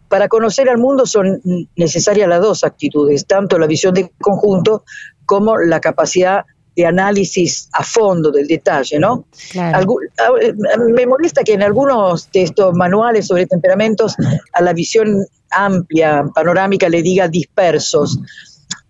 Para 0.09 0.27
conocer 0.27 0.69
al 0.69 0.79
mundo 0.79 1.05
son 1.05 1.41
necesarias 1.75 2.27
las 2.27 2.41
dos 2.41 2.63
actitudes, 2.63 3.25
tanto 3.25 3.57
la 3.57 3.67
visión 3.67 3.93
de 3.93 4.11
conjunto 4.19 4.83
como 5.25 5.57
la 5.57 5.79
capacidad 5.79 6.45
de 6.79 6.85
análisis 6.85 7.67
a 7.73 7.83
fondo 7.83 8.31
del 8.31 8.47
detalle, 8.47 8.99
¿no? 8.99 9.25
me 10.93 11.05
molesta 11.05 11.43
que 11.43 11.53
en 11.53 11.61
algunos 11.61 12.31
de 12.31 12.43
estos 12.43 12.73
manuales 12.73 13.27
sobre 13.27 13.45
temperamentos 13.47 14.15
a 14.53 14.61
la 14.61 14.71
visión 14.71 15.25
amplia, 15.51 16.23
panorámica, 16.33 16.87
le 16.87 17.01
diga 17.01 17.27
dispersos, 17.27 18.17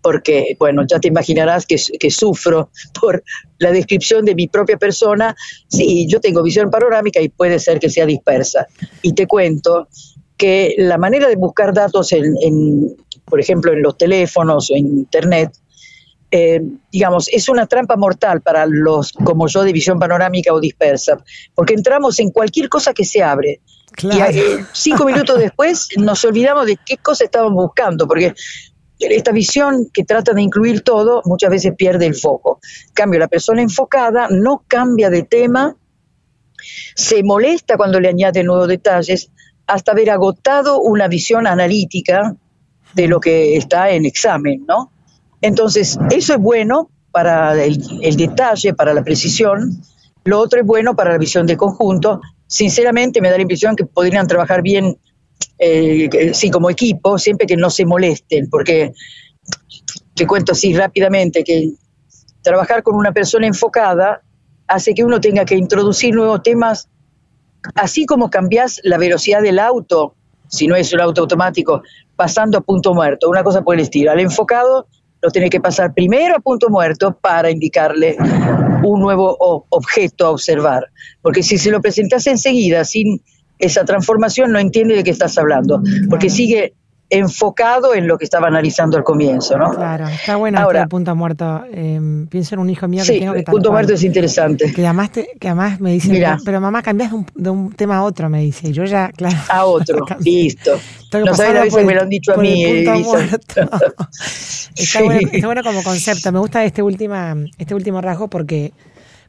porque, 0.00 0.56
bueno, 0.56 0.84
ya 0.88 1.00
te 1.00 1.08
imaginarás 1.08 1.66
que, 1.66 1.76
que, 1.98 2.10
sufro 2.12 2.70
por 3.00 3.24
la 3.58 3.72
descripción 3.72 4.24
de 4.24 4.36
mi 4.36 4.46
propia 4.46 4.76
persona. 4.76 5.34
Sí, 5.66 6.06
yo 6.08 6.20
tengo 6.20 6.44
visión 6.44 6.70
panorámica 6.70 7.20
y 7.20 7.28
puede 7.28 7.58
ser 7.58 7.80
que 7.80 7.90
sea 7.90 8.06
dispersa. 8.06 8.68
Y 9.02 9.14
te 9.14 9.26
cuento 9.26 9.88
que 10.36 10.76
la 10.78 10.96
manera 10.96 11.26
de 11.26 11.34
buscar 11.34 11.74
datos, 11.74 12.12
en, 12.12 12.36
en 12.40 12.96
por 13.24 13.40
ejemplo, 13.40 13.72
en 13.72 13.82
los 13.82 13.98
teléfonos 13.98 14.70
o 14.70 14.76
en 14.76 14.86
Internet, 14.86 15.50
eh, 16.30 16.60
digamos, 16.92 17.28
es 17.32 17.48
una 17.48 17.66
trampa 17.66 17.96
mortal 17.96 18.40
para 18.40 18.64
los 18.66 19.12
como 19.12 19.48
yo 19.48 19.64
de 19.64 19.72
visión 19.72 19.98
panorámica 19.98 20.52
o 20.52 20.60
dispersa, 20.60 21.18
porque 21.54 21.74
entramos 21.74 22.20
en 22.20 22.30
cualquier 22.30 22.68
cosa 22.68 22.94
que 22.94 23.04
se 23.04 23.22
abre. 23.22 23.60
Y 24.00 24.20
eh, 24.20 24.64
cinco 24.72 25.04
minutos 25.04 25.38
después 25.40 25.88
nos 25.96 26.24
olvidamos 26.24 26.66
de 26.66 26.78
qué 26.86 26.96
cosa 26.98 27.24
estábamos 27.24 27.64
buscando, 27.64 28.06
porque 28.06 28.34
esta 29.00 29.32
visión 29.32 29.88
que 29.92 30.04
trata 30.04 30.32
de 30.32 30.42
incluir 30.42 30.82
todo 30.82 31.22
muchas 31.24 31.50
veces 31.50 31.74
pierde 31.76 32.06
el 32.06 32.14
foco. 32.14 32.60
En 32.88 32.94
cambio, 32.94 33.18
la 33.18 33.28
persona 33.28 33.62
enfocada 33.62 34.28
no 34.30 34.62
cambia 34.68 35.10
de 35.10 35.24
tema, 35.24 35.76
se 36.94 37.22
molesta 37.24 37.76
cuando 37.76 37.98
le 37.98 38.08
añade 38.08 38.44
nuevos 38.44 38.68
detalles, 38.68 39.30
hasta 39.66 39.92
haber 39.92 40.10
agotado 40.10 40.80
una 40.80 41.08
visión 41.08 41.46
analítica 41.46 42.36
de 42.94 43.08
lo 43.08 43.20
que 43.20 43.56
está 43.56 43.90
en 43.90 44.04
examen, 44.04 44.64
¿no? 44.68 44.92
Entonces, 45.40 45.98
eso 46.10 46.34
es 46.34 46.40
bueno 46.40 46.90
para 47.12 47.62
el, 47.64 48.16
detalle, 48.16 48.74
para 48.74 48.94
la 48.94 49.02
precisión. 49.02 49.82
Lo 50.24 50.38
otro 50.38 50.60
es 50.60 50.66
bueno 50.66 50.94
para 50.94 51.12
la 51.12 51.18
visión 51.18 51.46
de 51.46 51.56
conjunto. 51.56 52.20
Sinceramente, 52.46 53.20
me 53.20 53.30
da 53.30 53.36
la 53.36 53.42
impresión 53.42 53.76
que 53.76 53.84
podrían 53.84 54.26
trabajar 54.26 54.62
bien, 54.62 54.98
eh, 55.58 56.32
sí, 56.34 56.50
como 56.50 56.70
equipo, 56.70 57.18
siempre 57.18 57.46
que 57.46 57.56
no 57.56 57.70
se 57.70 57.86
molesten, 57.86 58.48
porque 58.50 58.92
te 60.14 60.26
cuento 60.26 60.52
así 60.52 60.74
rápidamente 60.74 61.42
que 61.44 61.72
trabajar 62.42 62.82
con 62.82 62.94
una 62.94 63.12
persona 63.12 63.46
enfocada 63.46 64.22
hace 64.66 64.94
que 64.94 65.04
uno 65.04 65.20
tenga 65.20 65.44
que 65.44 65.56
introducir 65.56 66.14
nuevos 66.14 66.42
temas, 66.42 66.88
así 67.74 68.06
como 68.06 68.30
cambias 68.30 68.80
la 68.84 68.98
velocidad 68.98 69.42
del 69.42 69.58
auto, 69.58 70.14
si 70.48 70.66
no 70.66 70.76
es 70.76 70.92
un 70.92 71.00
auto 71.00 71.22
automático, 71.22 71.82
pasando 72.16 72.58
a 72.58 72.60
punto 72.60 72.94
muerto, 72.94 73.28
una 73.28 73.42
cosa 73.42 73.62
por 73.62 73.74
el 73.74 73.80
estilo. 73.80 74.10
Al 74.10 74.20
enfocado 74.20 74.86
lo 75.22 75.30
tiene 75.30 75.50
que 75.50 75.60
pasar 75.60 75.92
primero 75.92 76.36
a 76.36 76.40
punto 76.40 76.70
muerto 76.70 77.16
para 77.20 77.50
indicarle 77.50 78.16
un 78.82 79.00
nuevo 79.00 79.36
objeto 79.68 80.26
a 80.26 80.30
observar. 80.30 80.86
Porque 81.22 81.42
si 81.42 81.58
se 81.58 81.70
lo 81.70 81.80
presentas 81.80 82.26
enseguida 82.26 82.84
sin 82.84 83.20
esa 83.58 83.84
transformación, 83.84 84.52
no 84.52 84.58
entiende 84.58 84.96
de 84.96 85.04
qué 85.04 85.10
estás 85.10 85.36
hablando, 85.36 85.82
porque 86.08 86.30
sigue 86.30 86.72
enfocado 87.10 87.92
en 87.92 88.06
lo 88.06 88.16
que 88.16 88.24
estaba 88.24 88.46
analizando 88.46 88.96
al 88.96 89.02
comienzo, 89.02 89.58
¿no? 89.58 89.70
Claro, 89.74 90.06
está 90.06 90.36
bueno 90.36 90.60
Ahora, 90.60 90.82
el 90.82 90.88
punto 90.88 91.14
muerto. 91.16 91.64
Eh, 91.72 92.00
pienso 92.28 92.54
en 92.54 92.60
un 92.60 92.70
hijo 92.70 92.86
mío 92.86 93.02
que 93.04 93.18
tengo 93.18 93.34
que 93.34 93.42
punto 93.42 93.72
muerto 93.72 93.94
es 93.94 94.04
interesante. 94.04 94.72
Que 94.72 94.86
además, 94.86 95.10
que 95.10 95.48
además 95.48 95.80
me 95.80 95.92
dice, 95.92 96.24
pero 96.44 96.60
mamá, 96.60 96.82
cambias 96.82 97.12
de 97.34 97.50
un, 97.50 97.72
tema 97.72 97.96
a 97.96 98.04
otro, 98.04 98.28
me 98.30 98.40
dice. 98.40 98.72
yo 98.72 98.84
ya, 98.84 99.10
claro. 99.10 99.36
A 99.48 99.64
otro, 99.64 100.06
listo. 100.20 100.78
No 101.12 101.34
sabes 101.34 101.56
a 101.56 101.64
veces 101.64 101.84
me 101.84 101.94
lo 101.94 102.02
han 102.02 102.08
dicho 102.08 102.32
a 102.32 102.36
mí. 102.36 102.64
está, 104.76 105.02
bueno, 105.02 105.28
está 105.32 105.46
bueno 105.46 105.62
como 105.64 105.82
concepto. 105.82 106.30
Me 106.30 106.38
gusta 106.38 106.64
este, 106.64 106.82
última, 106.82 107.34
este 107.58 107.74
último 107.74 108.00
rasgo 108.00 108.28
porque, 108.28 108.72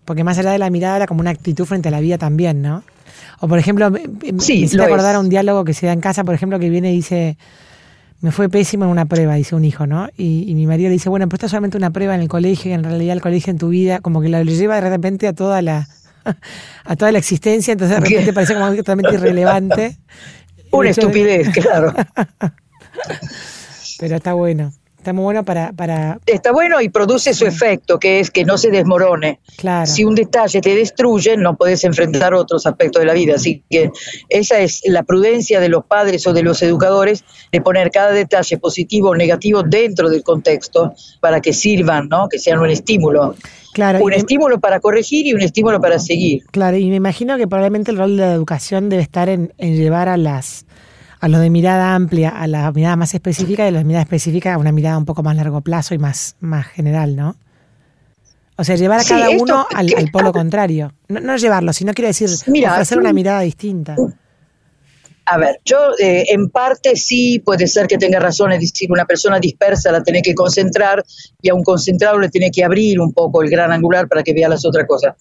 porque 0.05 0.23
más 0.23 0.37
allá 0.37 0.51
de 0.51 0.59
la 0.59 0.69
mirada 0.69 0.97
era 0.97 1.07
como 1.07 1.21
una 1.21 1.31
actitud 1.31 1.65
frente 1.65 1.87
a 1.87 1.91
la 1.91 1.99
vida 1.99 2.19
también, 2.19 2.61
¿no? 2.61 2.83
O 3.39 3.47
por 3.47 3.57
ejemplo, 3.57 3.89
me, 3.89 4.03
sí, 4.37 4.69
me 4.77 4.83
acordar 4.83 5.15
a 5.15 5.19
un 5.19 5.29
diálogo 5.29 5.63
que 5.63 5.73
se 5.73 5.87
da 5.87 5.93
en 5.93 6.01
casa, 6.01 6.23
por 6.23 6.35
ejemplo, 6.35 6.59
que 6.59 6.69
viene 6.69 6.91
y 6.91 6.97
dice 6.97 7.37
me 8.21 8.31
fue 8.31 8.49
pésimo 8.49 8.85
en 8.85 8.91
una 8.91 9.05
prueba, 9.05 9.35
dice 9.35 9.55
un 9.55 9.65
hijo, 9.65 9.87
¿no? 9.87 10.07
Y, 10.15 10.53
mi 10.55 10.67
marido 10.67 10.89
le 10.89 10.93
dice, 10.93 11.09
bueno, 11.09 11.27
pero 11.27 11.37
esto 11.37 11.45
es 11.47 11.51
solamente 11.51 11.77
una 11.77 11.89
prueba 11.89 12.15
en 12.15 12.21
el 12.21 12.27
colegio 12.27 12.69
y 12.71 12.73
en 12.73 12.83
realidad 12.83 13.13
el 13.13 13.21
colegio 13.21 13.51
en 13.51 13.57
tu 13.57 13.69
vida 13.69 13.99
como 13.99 14.21
que 14.21 14.29
lo 14.29 14.41
lleva 14.43 14.79
de 14.79 14.89
repente 14.89 15.27
a 15.27 15.33
toda 15.33 15.61
la 15.61 15.87
a 16.85 16.95
toda 16.95 17.11
la 17.11 17.17
existencia, 17.17 17.71
entonces 17.71 17.97
de 17.97 18.07
repente 18.07 18.33
parece 18.33 18.53
como 18.53 18.73
totalmente 18.75 19.15
irrelevante. 19.15 19.97
Una 20.71 20.91
estupidez, 20.91 21.49
claro. 21.49 21.93
pero 23.99 24.15
está 24.15 24.33
bueno. 24.33 24.71
Está 25.01 25.13
muy 25.13 25.23
bueno 25.23 25.43
para, 25.43 25.71
para... 25.71 26.19
Está 26.27 26.51
bueno 26.51 26.79
y 26.79 26.89
produce 26.89 27.33
su 27.33 27.47
efecto, 27.47 27.97
que 27.97 28.19
es 28.19 28.29
que 28.29 28.45
no 28.45 28.59
se 28.59 28.69
desmorone. 28.69 29.39
Claro. 29.57 29.87
Si 29.87 30.03
un 30.03 30.13
detalle 30.13 30.61
te 30.61 30.75
destruye, 30.75 31.35
no 31.37 31.57
puedes 31.57 31.83
enfrentar 31.85 32.35
otros 32.35 32.67
aspectos 32.67 33.01
de 33.01 33.07
la 33.07 33.13
vida. 33.13 33.33
Así 33.33 33.63
que 33.67 33.89
esa 34.29 34.59
es 34.59 34.81
la 34.85 35.01
prudencia 35.01 35.59
de 35.59 35.69
los 35.69 35.85
padres 35.85 36.27
o 36.27 36.33
de 36.33 36.43
los 36.43 36.61
educadores 36.61 37.23
de 37.51 37.61
poner 37.61 37.89
cada 37.89 38.11
detalle 38.11 38.59
positivo 38.59 39.09
o 39.09 39.15
negativo 39.15 39.63
dentro 39.63 40.07
del 40.07 40.21
contexto 40.21 40.93
para 41.19 41.41
que 41.41 41.51
sirvan, 41.51 42.07
¿no? 42.07 42.29
Que 42.29 42.37
sean 42.37 42.59
un 42.59 42.69
estímulo. 42.69 43.33
Claro, 43.73 44.03
un 44.03 44.13
estímulo 44.13 44.59
para 44.59 44.79
corregir 44.79 45.25
y 45.25 45.33
un 45.33 45.41
estímulo 45.41 45.81
para 45.81 45.97
seguir. 45.97 46.43
Claro, 46.51 46.77
y 46.77 46.91
me 46.91 46.97
imagino 46.97 47.37
que 47.37 47.47
probablemente 47.47 47.89
el 47.89 47.97
rol 47.97 48.17
de 48.17 48.27
la 48.27 48.33
educación 48.33 48.89
debe 48.89 49.01
estar 49.01 49.29
en, 49.29 49.51
en 49.57 49.77
llevar 49.77 50.09
a 50.09 50.17
las 50.17 50.67
a 51.21 51.27
lo 51.27 51.39
de 51.39 51.51
mirada 51.51 51.93
amplia, 51.93 52.29
a 52.29 52.47
la 52.47 52.71
mirada 52.71 52.95
más 52.95 53.13
específica 53.13 53.63
y 53.63 53.67
a 53.67 53.71
la 53.71 53.83
mirada 53.83 54.01
específica 54.01 54.55
a 54.55 54.57
una 54.57 54.71
mirada 54.71 54.97
un 54.97 55.05
poco 55.05 55.21
más 55.21 55.35
largo 55.35 55.61
plazo 55.61 55.93
y 55.93 55.99
más, 55.99 56.35
más 56.39 56.65
general, 56.65 57.15
¿no? 57.15 57.35
O 58.57 58.63
sea, 58.63 58.75
llevar 58.75 58.99
a 58.99 59.03
cada 59.03 59.29
uno 59.29 59.67
al, 59.73 59.87
polo 60.11 60.31
contrario. 60.33 60.93
No, 61.07 61.37
llevarlo, 61.37 61.73
sino 61.73 61.93
quiero 61.93 62.07
decir, 62.07 62.27
ofrecer 62.27 62.97
una 62.97 63.13
mirada 63.13 63.41
distinta. 63.41 63.95
A 65.25 65.37
ver, 65.37 65.59
yo 65.63 65.77
eh, 65.99 66.25
en 66.29 66.49
parte 66.49 66.95
sí 66.95 67.39
puede 67.39 67.67
ser 67.67 67.87
que 67.87 67.99
tenga 67.99 68.19
razón, 68.19 68.51
es 68.51 68.59
decir, 68.59 68.91
una 68.91 69.05
persona 69.05 69.39
dispersa 69.39 69.91
la 69.91 70.03
tiene 70.03 70.21
que 70.23 70.33
concentrar 70.33 71.03
y 71.41 71.49
a 71.49 71.53
un 71.53 71.63
concentrado 71.63 72.19
le 72.19 72.29
tiene 72.29 72.49
que 72.51 72.63
abrir 72.63 72.99
un 72.99 73.13
poco 73.13 73.43
el 73.43 73.49
gran 73.49 73.71
angular 73.71 74.07
para 74.07 74.23
que 74.23 74.33
vea 74.33 74.49
las 74.49 74.65
otras 74.65 74.87
cosas. 74.87 75.15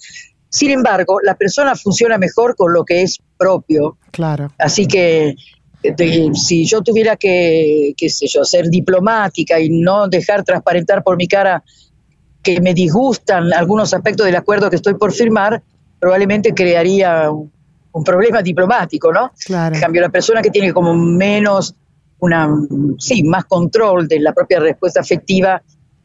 Sin 0.48 0.70
embargo, 0.70 1.20
la 1.22 1.36
persona 1.36 1.76
funciona 1.76 2.18
mejor 2.18 2.56
con 2.56 2.72
lo 2.72 2.84
que 2.84 3.02
es 3.02 3.18
propio. 3.38 3.98
Claro. 4.10 4.50
Así 4.58 4.86
que 4.86 5.36
si 6.34 6.66
yo 6.66 6.82
tuviera 6.82 7.16
que, 7.16 7.94
qué 7.96 8.10
sé 8.10 8.26
yo, 8.26 8.44
ser 8.44 8.68
diplomática 8.68 9.58
y 9.60 9.70
no 9.70 10.08
dejar 10.08 10.44
transparentar 10.44 11.02
por 11.02 11.16
mi 11.16 11.26
cara 11.26 11.62
que 12.42 12.60
me 12.60 12.74
disgustan 12.74 13.52
algunos 13.52 13.92
aspectos 13.94 14.26
del 14.26 14.36
acuerdo 14.36 14.70
que 14.70 14.76
estoy 14.76 14.94
por 14.94 15.12
firmar, 15.12 15.62
probablemente 15.98 16.54
crearía 16.54 17.30
un, 17.30 17.50
problema 18.04 18.40
diplomático, 18.40 19.12
¿no? 19.12 19.32
Claro. 19.44 19.74
En 19.74 19.80
cambio, 19.80 20.00
la 20.00 20.08
persona 20.10 20.40
que 20.40 20.50
tiene 20.50 20.72
como 20.72 20.94
menos, 20.94 21.74
una, 22.20 22.48
sí, 22.98 23.22
más 23.24 23.44
control 23.46 24.06
de 24.06 24.20
la 24.20 24.32
propia 24.32 24.60
respuesta 24.60 25.00
afectiva, 25.00 25.60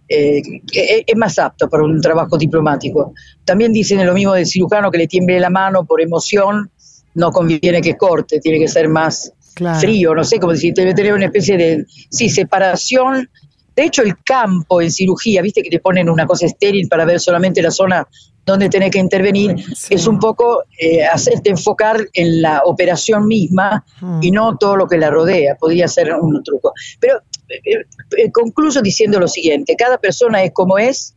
eh, 0.08 0.42
es 0.74 1.16
más 1.16 1.38
apto 1.40 1.70
para 1.70 1.84
un 1.84 2.02
trabajo 2.02 2.38
diplomático. 2.38 3.14
También 3.44 3.72
dicen 3.72 4.06
lo 4.06 4.14
mismo 4.14 4.34
del 4.34 4.46
cirujano 4.46 4.92
que 4.92 4.98
le 4.98 5.08
tiemble 5.08 5.40
la 5.40 5.50
mano 5.50 5.86
por 5.86 6.02
emoción, 6.02 6.70
no 7.14 7.32
conviene 7.32 7.82
que 7.82 7.96
corte, 7.96 8.40
tiene 8.40 8.60
que 8.60 8.68
ser 8.68 8.90
más 8.90 9.32
frío, 9.80 10.14
no 10.14 10.24
sé 10.24 10.40
cómo 10.40 10.54
decir, 10.54 10.74
debe 10.74 10.94
tener 10.94 11.14
una 11.14 11.26
especie 11.26 11.58
de, 11.58 11.86
sí, 12.10 12.30
separación. 12.30 13.30
De 13.76 13.84
hecho, 13.84 14.04
el 14.04 14.18
campo 14.24 14.82
en 14.82 14.92
cirugía, 14.92 15.42
viste 15.42 15.62
que 15.62 15.70
te 15.70 15.80
ponen 15.80 16.10
una 16.10 16.26
cosa 16.26 16.46
estéril 16.46 16.88
para 16.88 17.06
ver 17.06 17.20
solamente 17.20 17.62
la 17.62 17.72
zona 17.72 18.08
donde 18.46 18.70
tenés 18.70 18.92
que 18.92 19.00
intervenir, 19.00 19.56
es 19.90 20.06
un 20.06 20.20
poco 20.20 20.64
eh, 20.78 21.04
hacerte 21.04 21.50
enfocar 21.50 22.08
en 22.14 22.44
la 22.44 22.62
operación 22.64 23.28
misma 23.28 23.84
hmm. 24.00 24.20
y 24.22 24.30
no 24.30 24.56
todo 24.58 24.76
lo 24.76 24.88
que 24.88 24.98
la 24.98 25.10
rodea. 25.10 25.56
Podría 25.56 25.88
ser 25.88 26.14
un 26.14 26.44
truco. 26.44 26.72
Pero 27.00 27.22
eh, 27.50 27.86
eh, 28.18 28.32
concluyo 28.32 28.82
diciendo 28.82 29.20
lo 29.20 29.28
siguiente, 29.28 29.76
cada 29.76 29.98
persona 29.98 30.44
es 30.44 30.52
como 30.54 30.78
es, 30.78 31.16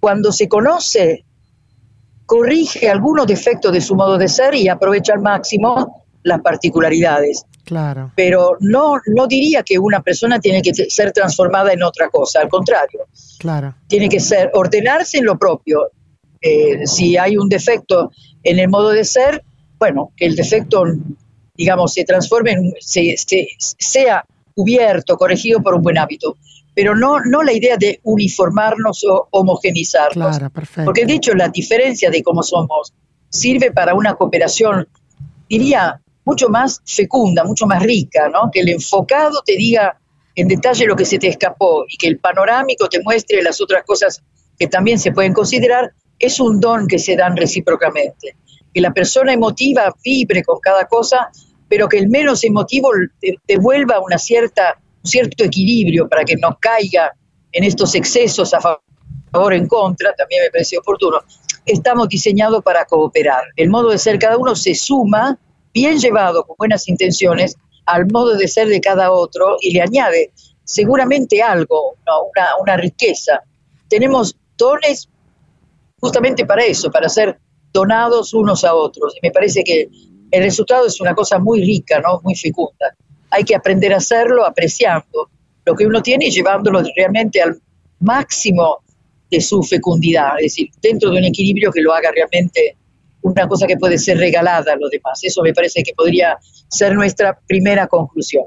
cuando 0.00 0.32
se 0.32 0.48
conoce, 0.48 1.26
corrige 2.24 2.88
algunos 2.88 3.26
defectos 3.26 3.72
de 3.72 3.82
su 3.82 3.94
modo 3.94 4.16
de 4.16 4.28
ser 4.28 4.54
y 4.54 4.68
aprovecha 4.68 5.12
al 5.12 5.20
máximo 5.20 6.03
las 6.24 6.40
particularidades. 6.40 7.44
Claro. 7.64 8.12
Pero 8.16 8.56
no, 8.60 8.94
no 9.06 9.26
diría 9.26 9.62
que 9.62 9.78
una 9.78 10.02
persona 10.02 10.40
tiene 10.40 10.60
que 10.60 10.74
ser 10.74 11.12
transformada 11.12 11.72
en 11.72 11.82
otra 11.82 12.08
cosa, 12.08 12.40
al 12.40 12.48
contrario. 12.48 13.06
Claro. 13.38 13.74
Tiene 13.86 14.08
que 14.08 14.20
ser, 14.20 14.50
ordenarse 14.54 15.18
en 15.18 15.26
lo 15.26 15.38
propio. 15.38 15.90
Eh, 16.40 16.86
si 16.86 17.16
hay 17.16 17.36
un 17.36 17.48
defecto 17.48 18.10
en 18.42 18.58
el 18.58 18.68
modo 18.68 18.90
de 18.90 19.04
ser, 19.04 19.44
bueno, 19.78 20.12
que 20.16 20.26
el 20.26 20.34
defecto, 20.34 20.84
digamos, 21.54 21.94
se 21.94 22.04
transforme, 22.04 22.52
en, 22.52 22.74
se, 22.80 23.14
sea 23.16 24.24
cubierto, 24.54 25.16
corregido 25.16 25.62
por 25.62 25.74
un 25.74 25.82
buen 25.82 25.98
hábito. 25.98 26.36
Pero 26.74 26.96
no, 26.96 27.20
no 27.20 27.42
la 27.42 27.52
idea 27.52 27.76
de 27.76 28.00
uniformarnos 28.02 29.04
o 29.04 29.28
homogenizarnos. 29.30 30.36
Claro, 30.36 30.50
perfecto. 30.50 30.86
Porque 30.86 31.06
de 31.06 31.14
hecho 31.14 31.34
la 31.34 31.48
diferencia 31.48 32.10
de 32.10 32.22
cómo 32.22 32.42
somos 32.42 32.92
sirve 33.28 33.72
para 33.72 33.94
una 33.94 34.14
cooperación, 34.14 34.86
diría, 35.48 36.00
mucho 36.24 36.48
más 36.48 36.80
fecunda, 36.86 37.44
mucho 37.44 37.66
más 37.66 37.82
rica, 37.82 38.28
¿no? 38.28 38.50
Que 38.52 38.60
el 38.60 38.68
enfocado 38.70 39.42
te 39.44 39.56
diga 39.56 39.98
en 40.34 40.48
detalle 40.48 40.86
lo 40.86 40.96
que 40.96 41.04
se 41.04 41.18
te 41.18 41.28
escapó 41.28 41.84
y 41.88 41.96
que 41.96 42.08
el 42.08 42.18
panorámico 42.18 42.88
te 42.88 43.02
muestre 43.02 43.42
las 43.42 43.60
otras 43.60 43.84
cosas 43.84 44.22
que 44.58 44.66
también 44.66 44.98
se 44.98 45.12
pueden 45.12 45.32
considerar, 45.32 45.92
es 46.18 46.40
un 46.40 46.60
don 46.60 46.86
que 46.86 46.98
se 46.98 47.16
dan 47.16 47.36
recíprocamente. 47.36 48.36
Que 48.72 48.80
la 48.80 48.92
persona 48.92 49.32
emotiva 49.32 49.92
vibre 50.02 50.42
con 50.42 50.58
cada 50.60 50.86
cosa, 50.86 51.28
pero 51.68 51.88
que 51.88 51.98
el 51.98 52.08
menos 52.08 52.44
emotivo 52.44 52.90
devuelva 53.46 54.00
una 54.00 54.18
cierta, 54.18 54.78
un 55.02 55.10
cierto 55.10 55.44
equilibrio 55.44 56.08
para 56.08 56.24
que 56.24 56.36
no 56.36 56.56
caiga 56.60 57.12
en 57.52 57.64
estos 57.64 57.94
excesos 57.94 58.52
a 58.54 58.60
favor 58.60 58.80
o 59.32 59.52
en 59.52 59.66
contra, 59.66 60.14
también 60.14 60.42
me 60.44 60.50
parece 60.50 60.78
oportuno. 60.78 61.18
Estamos 61.66 62.08
diseñados 62.08 62.62
para 62.62 62.84
cooperar. 62.84 63.44
El 63.56 63.70
modo 63.70 63.90
de 63.90 63.98
ser 63.98 64.18
cada 64.18 64.36
uno 64.36 64.54
se 64.54 64.74
suma 64.74 65.38
bien 65.74 65.98
llevado, 65.98 66.44
con 66.44 66.56
buenas 66.56 66.88
intenciones, 66.88 67.56
al 67.84 68.06
modo 68.06 68.36
de 68.36 68.48
ser 68.48 68.68
de 68.68 68.80
cada 68.80 69.12
otro 69.12 69.56
y 69.60 69.72
le 69.72 69.82
añade 69.82 70.32
seguramente 70.64 71.42
algo, 71.42 71.96
una, 72.06 72.46
una 72.60 72.76
riqueza. 72.76 73.42
Tenemos 73.88 74.34
dones 74.56 75.08
justamente 76.00 76.46
para 76.46 76.64
eso, 76.64 76.90
para 76.90 77.08
ser 77.08 77.38
donados 77.72 78.32
unos 78.32 78.64
a 78.64 78.74
otros. 78.74 79.14
Y 79.16 79.26
me 79.26 79.32
parece 79.32 79.62
que 79.62 79.88
el 80.30 80.42
resultado 80.42 80.86
es 80.86 81.00
una 81.00 81.14
cosa 81.14 81.38
muy 81.38 81.62
rica, 81.62 82.00
¿no? 82.00 82.20
muy 82.22 82.34
fecunda. 82.34 82.94
Hay 83.30 83.44
que 83.44 83.54
aprender 83.54 83.92
a 83.92 83.98
hacerlo 83.98 84.46
apreciando 84.46 85.28
lo 85.64 85.74
que 85.74 85.86
uno 85.86 86.02
tiene 86.02 86.26
y 86.26 86.30
llevándolo 86.30 86.82
realmente 86.96 87.42
al 87.42 87.60
máximo 88.00 88.78
de 89.30 89.40
su 89.40 89.62
fecundidad, 89.62 90.36
es 90.38 90.52
decir, 90.52 90.68
dentro 90.80 91.10
de 91.10 91.18
un 91.18 91.24
equilibrio 91.24 91.72
que 91.72 91.80
lo 91.80 91.92
haga 91.92 92.10
realmente 92.12 92.76
una 93.24 93.48
cosa 93.48 93.66
que 93.66 93.76
puede 93.76 93.98
ser 93.98 94.18
regalada 94.18 94.74
a 94.74 94.76
los 94.76 94.90
demás. 94.90 95.18
Eso 95.22 95.42
me 95.42 95.52
parece 95.54 95.82
que 95.82 95.94
podría 95.94 96.38
ser 96.68 96.94
nuestra 96.94 97.38
primera 97.46 97.86
conclusión. 97.86 98.44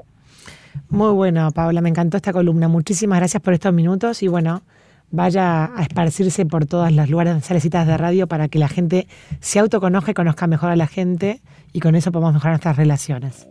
Muy 0.88 1.12
bueno, 1.12 1.50
Paula, 1.50 1.80
me 1.80 1.88
encantó 1.88 2.16
esta 2.16 2.32
columna. 2.32 2.68
Muchísimas 2.68 3.18
gracias 3.18 3.42
por 3.42 3.54
estos 3.54 3.74
minutos 3.74 4.22
y 4.22 4.28
bueno, 4.28 4.62
vaya 5.10 5.76
a 5.76 5.82
esparcirse 5.82 6.46
por 6.46 6.66
todas 6.66 6.92
las 6.92 7.10
lugares 7.10 7.32
donde 7.32 7.46
sale 7.46 7.60
citas 7.60 7.86
de 7.88 7.96
radio 7.96 8.28
para 8.28 8.48
que 8.48 8.60
la 8.60 8.68
gente 8.68 9.08
se 9.40 9.58
autoconozca 9.58 10.12
y 10.12 10.14
conozca 10.14 10.46
mejor 10.46 10.70
a 10.70 10.76
la 10.76 10.86
gente 10.86 11.40
y 11.72 11.80
con 11.80 11.96
eso 11.96 12.12
podemos 12.12 12.34
mejorar 12.34 12.52
nuestras 12.52 12.76
relaciones. 12.76 13.48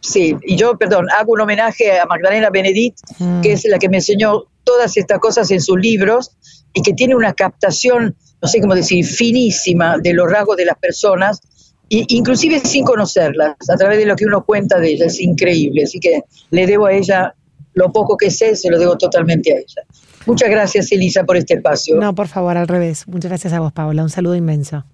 Sí, 0.00 0.36
y 0.42 0.56
yo, 0.56 0.76
perdón, 0.76 1.06
hago 1.16 1.32
un 1.32 1.40
homenaje 1.40 1.98
a 1.98 2.04
Magdalena 2.04 2.50
Benedict, 2.50 2.98
mm. 3.20 3.40
que 3.42 3.52
es 3.52 3.64
la 3.66 3.78
que 3.78 3.88
me 3.88 3.98
enseñó 3.98 4.44
todas 4.64 4.96
estas 4.96 5.20
cosas 5.20 5.50
en 5.52 5.60
sus 5.60 5.78
libros 5.78 6.32
y 6.74 6.82
que 6.82 6.92
tiene 6.92 7.14
una 7.14 7.32
captación 7.32 8.16
no 8.44 8.48
sé 8.48 8.60
cómo 8.60 8.74
decir, 8.74 9.06
finísima 9.06 9.96
de 9.96 10.12
los 10.12 10.30
rasgos 10.30 10.58
de 10.58 10.66
las 10.66 10.76
personas, 10.76 11.40
e 11.88 12.04
inclusive 12.08 12.60
sin 12.60 12.84
conocerlas, 12.84 13.56
a 13.70 13.76
través 13.76 13.96
de 13.96 14.04
lo 14.04 14.16
que 14.16 14.26
uno 14.26 14.44
cuenta 14.44 14.78
de 14.78 14.92
ella, 14.92 15.06
es 15.06 15.18
increíble. 15.18 15.84
Así 15.84 15.98
que 15.98 16.24
le 16.50 16.66
debo 16.66 16.84
a 16.84 16.92
ella 16.92 17.34
lo 17.72 17.90
poco 17.90 18.18
que 18.18 18.30
sé, 18.30 18.54
se 18.54 18.70
lo 18.70 18.78
debo 18.78 18.98
totalmente 18.98 19.50
a 19.50 19.56
ella. 19.56 19.82
Muchas 20.26 20.50
gracias, 20.50 20.92
Elisa, 20.92 21.24
por 21.24 21.38
este 21.38 21.54
espacio. 21.54 21.96
No, 21.96 22.14
por 22.14 22.28
favor, 22.28 22.58
al 22.58 22.68
revés. 22.68 23.08
Muchas 23.08 23.30
gracias 23.30 23.54
a 23.54 23.60
vos, 23.60 23.72
Paola. 23.72 24.02
Un 24.02 24.10
saludo 24.10 24.34
inmenso. 24.34 24.84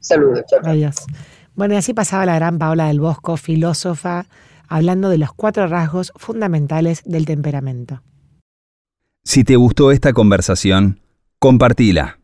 Saludos. 0.00 0.42
Adiós. 0.64 0.96
Bueno, 1.54 1.74
y 1.74 1.76
así 1.76 1.94
pasaba 1.94 2.26
la 2.26 2.34
gran 2.34 2.58
Paola 2.58 2.88
del 2.88 2.98
Bosco, 2.98 3.36
filósofa, 3.36 4.26
hablando 4.66 5.10
de 5.10 5.18
los 5.18 5.32
cuatro 5.32 5.68
rasgos 5.68 6.12
fundamentales 6.16 7.02
del 7.04 7.24
temperamento. 7.24 8.02
Si 9.22 9.44
te 9.44 9.54
gustó 9.54 9.92
esta 9.92 10.12
conversación, 10.12 10.98
compartila 11.42 12.19